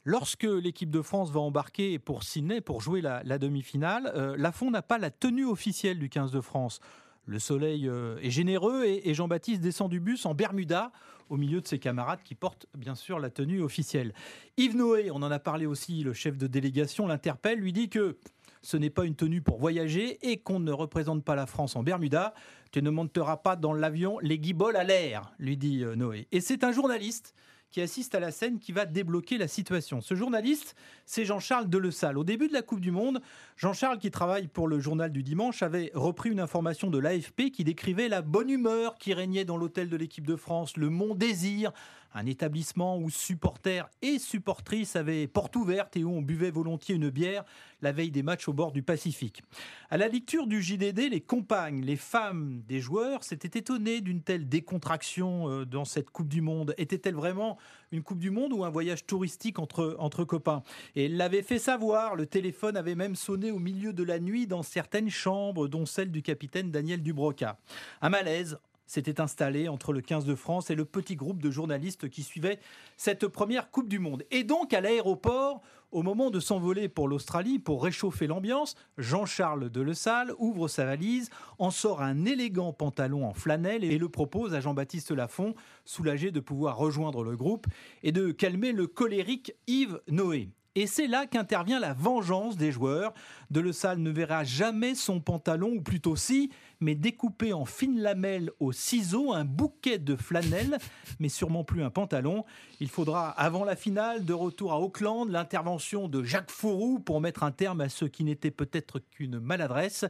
Lorsque 0.05 0.45
l'équipe 0.45 0.91
de 0.91 1.03
France 1.03 1.31
va 1.31 1.41
embarquer 1.41 1.99
pour 1.99 2.23
Sydney 2.23 2.61
pour 2.61 2.81
jouer 2.81 3.01
la, 3.01 3.23
la 3.25 3.39
demi-finale, 3.39 4.13
euh, 4.15 4.37
Lafont 4.37 4.71
n'a 4.71 4.83
pas 4.83 4.99
la 4.99 5.11
tenue 5.11 5.47
officielle 5.47 5.99
du 5.99 6.09
15 6.09 6.33
de 6.33 6.41
France. 6.41 6.81
Le 7.25 7.39
soleil 7.39 7.89
euh, 7.89 8.19
est 8.21 8.31
généreux 8.31 8.85
et, 8.85 9.09
et 9.09 9.15
Jean-Baptiste 9.15 9.61
descend 9.61 9.91
du 9.91 10.01
bus 10.01 10.27
en 10.27 10.35
Bermuda 10.35 10.91
au 11.33 11.37
milieu 11.37 11.61
de 11.61 11.67
ses 11.67 11.79
camarades 11.79 12.23
qui 12.23 12.35
portent 12.35 12.67
bien 12.77 12.95
sûr 12.95 13.19
la 13.19 13.31
tenue 13.31 13.63
officielle. 13.63 14.13
Yves 14.59 14.77
Noé, 14.77 15.11
on 15.11 15.23
en 15.23 15.31
a 15.31 15.39
parlé 15.39 15.67
aussi, 15.67 16.03
le 16.03 16.13
chef 16.13 16.37
de 16.37 16.47
délégation 16.47 17.07
l'interpelle, 17.07 17.59
lui 17.59 17.73
dit 17.73 17.89
que 17.89 18.19
ce 18.63 18.77
n'est 18.77 18.91
pas 18.91 19.05
une 19.05 19.17
tenue 19.17 19.43
pour 19.43 19.59
voyager 19.59 20.19
et 20.23 20.39
qu'on 20.39 20.61
ne 20.61 20.73
représente 20.73 21.25
pas 21.25 21.35
la 21.35 21.47
France 21.47 21.77
en 21.77 21.83
Bermuda. 21.83 22.33
Tu 22.71 22.81
ne 22.81 22.91
monteras 22.91 23.37
pas 23.37 23.57
dans 23.57 23.73
l'avion 23.73 24.19
les 24.21 24.39
guibolles 24.39 24.77
à 24.77 24.85
l'air, 24.85 25.33
lui 25.39 25.57
dit 25.57 25.85
euh, 25.85 25.97
Noé. 25.97 26.29
Et 26.33 26.41
c'est 26.41 26.65
un 26.65 26.73
journaliste 26.73 27.35
qui 27.73 27.81
assiste 27.81 28.15
à 28.15 28.21
la 28.21 28.31
scène 28.31 28.59
qui 28.59 28.71
va 28.71 28.85
débloquer 28.85 29.39
la 29.39 29.49
situation. 29.49 30.01
Ce 30.01 30.15
journaliste, 30.15 30.77
c'est 31.07 31.25
Jean-Charles 31.25 31.69
Delessal. 31.69 32.19
Au 32.19 32.25
début 32.25 32.49
de 32.49 32.53
la 32.53 32.61
Coupe 32.61 32.81
du 32.81 32.91
Monde, 32.91 33.21
Jean-Charles, 33.57 33.99
qui 33.99 34.11
travaille 34.11 34.47
pour 34.47 34.69
le 34.69 34.79
journal 34.79 35.11
du 35.11 35.23
dimanche, 35.23 35.63
avait 35.63 35.91
repris 35.95 36.31
une 36.31 36.39
information 36.39 36.91
de 36.91 36.99
l'AFP 36.99 37.51
qui 37.51 37.65
décrivait 37.65 38.09
la 38.09 38.21
bonne 38.21 38.51
humeur 38.51 38.97
qui 38.97 39.15
régnait 39.15 39.47
dans 39.47 39.57
l'hôtel 39.57 39.89
de 39.89 39.97
l'équipe 39.97 40.27
de 40.27 40.37
France, 40.37 40.77
le 40.77 40.91
Mont 40.91 41.15
Désir, 41.15 41.73
un 42.15 42.27
établissement 42.27 42.99
où 42.99 43.11
supporters 43.11 43.89
et 44.03 44.19
supportrices 44.19 44.97
avaient 44.97 45.27
porte 45.27 45.57
ouverte 45.57 45.97
et 45.97 46.05
où 46.05 46.11
on 46.11 46.23
buvait 46.23 46.51
volontiers 46.51 46.95
une 46.95 47.11
bière 47.11 47.45
la 47.83 47.93
veille 47.93 48.11
des 48.11 48.23
matchs 48.23 48.49
au 48.49 48.53
bord 48.53 48.73
du 48.73 48.83
Pacifique. 48.83 49.43
À 49.91 49.97
la 49.97 50.09
lecture 50.09 50.47
du 50.47 50.63
JDD, 50.63 51.11
les 51.11 51.21
compagnes, 51.21 51.83
les 51.83 51.97
femmes 51.97 52.63
des 52.69 52.81
joueurs 52.81 53.25
s'étaient 53.25 53.59
étonnées 53.59 54.01
d'une 54.01 54.23
telle 54.23 54.49
décontraction 54.49 55.65
dans 55.65 55.85
cette 55.85 56.11
Coupe 56.11 56.29
du 56.29 56.41
Monde. 56.41 56.75
Était-elle 56.79 57.15
vraiment 57.15 57.59
une 57.91 58.03
Coupe 58.03 58.21
du 58.21 58.31
Monde 58.31 58.53
ou 58.53 58.65
un 58.65 58.71
voyage 58.71 59.05
touristique 59.05 59.59
entre, 59.59 59.97
entre 59.99 60.25
copains? 60.25 60.63
Et 60.95 61.07
elle 61.07 61.17
l'avait 61.17 61.43
fait 61.43 61.59
savoir, 61.59 62.15
le 62.15 62.27
téléphone 62.27 62.77
avait 62.77 62.95
même 62.95 63.17
sonné 63.17 63.51
au 63.51 63.59
milieu 63.59 63.93
de 63.93 64.05
la 64.05 64.21
nuit 64.21 64.47
dans 64.47 64.63
certaines 64.63 65.11
chambres, 65.11 65.69
dont 65.69 65.87
celle 65.87 66.11
du 66.11 66.23
capitaine 66.23 66.71
Daniel 66.71 67.03
Dubroca. 67.03 67.59
Un 68.01 68.11
malaise 68.11 68.59
s'était 68.93 69.23
installé 69.23 69.69
entre 69.69 69.95
le 69.95 70.03
15 70.03 70.27
de 70.27 70.35
France 70.35 70.71
et 70.71 70.75
le 70.75 70.85
petit 70.85 71.17
groupe 71.17 71.41
de 71.41 71.51
journalistes 71.51 72.11
qui 72.11 72.23
suivait 72.23 72.59
cette 72.99 73.27
première 73.27 73.71
Coupe 73.71 73.89
du 73.89 73.99
Monde. 73.99 74.23
Et 74.31 74.45
donc 74.45 74.75
à 74.75 74.83
l'aéroport, 74.83 75.63
au 75.93 76.03
moment 76.03 76.29
de 76.29 76.41
s'envoler 76.41 76.91
pour 76.91 77.09
l'Australie, 77.09 77.59
pour 77.59 77.83
réchauffer 77.83 78.27
l'ambiance, 78.27 78.75
Jean-Charles 78.99 79.71
Delessal 79.71 80.33
ouvre 80.37 80.69
sa 80.69 80.85
valise, 80.85 81.31
en 81.59 81.71
sort 81.71 82.03
un 82.03 82.27
élégant 82.27 82.75
pantalon 82.75 83.27
en 83.27 83.33
flanelle 83.33 83.83
et 83.83 83.97
le 83.97 84.11
propose 84.11 84.53
à 84.53 84.61
Jean-Baptiste 84.61 85.11
Lafont, 85.11 85.55
soulagé 85.87 86.31
de 86.31 86.41
pouvoir 86.41 86.77
rejoindre 86.77 87.25
le 87.25 87.35
groupe 87.35 87.67
et 88.03 88.13
de 88.13 88.31
calmer 88.31 88.73
le 88.73 88.87
colérique 88.87 89.55
Yves 89.67 90.03
Noé. 90.09 90.51
Et 90.75 90.87
c'est 90.87 91.07
là 91.07 91.27
qu'intervient 91.27 91.81
la 91.81 91.93
vengeance 91.93 92.57
des 92.57 92.73
joueurs. 92.73 93.13
De 93.51 93.61
Le 93.61 93.73
ne 93.97 94.11
verra 94.11 94.43
jamais 94.43 94.95
son 94.95 95.21
pantalon, 95.21 95.75
ou 95.77 95.83
plutôt 95.83 96.17
si, 96.17 96.51
mais 96.83 96.95
découpé 96.95 97.53
en 97.53 97.65
fines 97.65 98.01
lamelles 98.01 98.51
au 98.61 98.73
ciseau, 98.73 99.33
un 99.33 99.45
bouquet 99.45 99.99
de 99.99 100.17
flanelle, 100.17 100.79
mais 101.21 101.29
sûrement 101.29 101.65
plus 101.65 101.83
un 101.83 101.91
pantalon. 101.91 102.45
Il 102.81 102.89
faudra, 102.89 103.31
avant 103.31 103.65
la 103.65 103.77
finale, 103.77 104.25
de 104.25 104.33
retour 104.33 104.73
à 104.73 104.81
Auckland, 104.81 105.31
l'intervention 105.31 106.09
de 106.09 106.23
Jacques 106.25 106.51
Fourou 106.51 106.99
pour 106.99 107.21
mettre 107.21 107.45
un 107.45 107.53
terme 107.53 107.81
à 107.81 107.89
ce 107.89 108.05
qui 108.05 108.25
n'était 108.25 108.51
peut-être 108.51 108.99
qu'une 108.99 109.39
maladresse. 109.39 110.05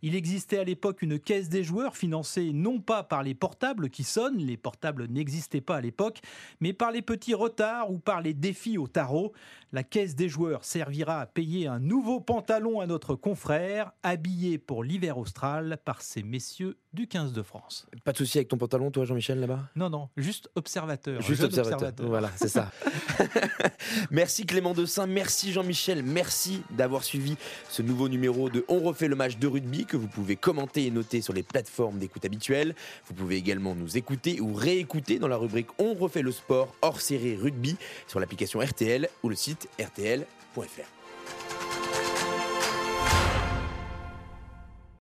Il 0.00 0.14
existait 0.14 0.58
à 0.58 0.64
l'époque 0.64 1.02
une 1.02 1.18
caisse 1.18 1.48
des 1.48 1.64
joueurs 1.64 1.96
financée 1.96 2.52
non 2.52 2.78
pas 2.78 3.02
par 3.02 3.24
les 3.24 3.34
portables 3.34 3.90
qui 3.90 4.04
sonnent, 4.04 4.38
les 4.38 4.56
portables 4.56 5.06
n'existaient 5.06 5.60
pas 5.60 5.76
à 5.76 5.80
l'époque, 5.80 6.20
mais 6.60 6.72
par 6.72 6.92
les 6.92 7.02
petits 7.02 7.34
retards 7.34 7.90
ou 7.90 7.98
par 7.98 8.20
les 8.20 8.34
défis 8.34 8.78
au 8.78 8.86
tarot. 8.86 9.32
La 9.72 9.82
caisse 9.82 10.14
des 10.14 10.28
joueurs 10.28 10.64
servira 10.64 11.20
à 11.20 11.26
payer 11.26 11.66
un 11.66 11.80
nouveau 11.80 12.20
pantalon 12.20 12.80
à 12.80 12.86
notre 12.86 13.16
confrère, 13.16 13.92
habillé 14.02 14.58
pour 14.58 14.84
l'hiver 14.84 15.18
austral 15.18 15.78
par 15.84 16.00
ces 16.18 16.24
messieurs 16.24 16.76
du 16.92 17.06
15 17.06 17.32
de 17.32 17.42
France. 17.42 17.86
Pas 18.04 18.12
de 18.12 18.16
souci 18.16 18.38
avec 18.38 18.48
ton 18.48 18.56
pantalon, 18.56 18.90
toi, 18.90 19.04
Jean-Michel, 19.04 19.38
là-bas? 19.38 19.68
Non, 19.76 19.88
non, 19.88 20.08
juste 20.16 20.50
observateur. 20.56 21.22
Juste 21.22 21.44
observateur. 21.44 21.92
Voilà, 22.08 22.30
c'est 22.34 22.48
ça. 22.48 22.72
merci 24.10 24.44
Clément 24.44 24.74
Dessin, 24.74 25.06
merci 25.06 25.52
Jean-Michel, 25.52 26.02
merci 26.02 26.62
d'avoir 26.70 27.04
suivi 27.04 27.36
ce 27.68 27.82
nouveau 27.82 28.08
numéro 28.08 28.50
de 28.50 28.64
On 28.68 28.80
refait 28.80 29.06
le 29.06 29.14
match 29.14 29.38
de 29.38 29.46
rugby 29.46 29.86
que 29.86 29.96
vous 29.96 30.08
pouvez 30.08 30.34
commenter 30.34 30.86
et 30.86 30.90
noter 30.90 31.20
sur 31.20 31.32
les 31.32 31.44
plateformes 31.44 31.98
d'écoute 31.98 32.24
habituelles. 32.24 32.74
Vous 33.06 33.14
pouvez 33.14 33.36
également 33.36 33.76
nous 33.76 33.96
écouter 33.96 34.40
ou 34.40 34.54
réécouter 34.54 35.20
dans 35.20 35.28
la 35.28 35.36
rubrique 35.36 35.68
On 35.78 35.94
refait 35.94 36.22
le 36.22 36.32
sport 36.32 36.74
hors 36.82 37.00
série 37.00 37.36
rugby 37.36 37.76
sur 38.08 38.18
l'application 38.18 38.60
RTL 38.60 39.08
ou 39.22 39.28
le 39.28 39.36
site 39.36 39.68
rtl.fr. 39.78 40.97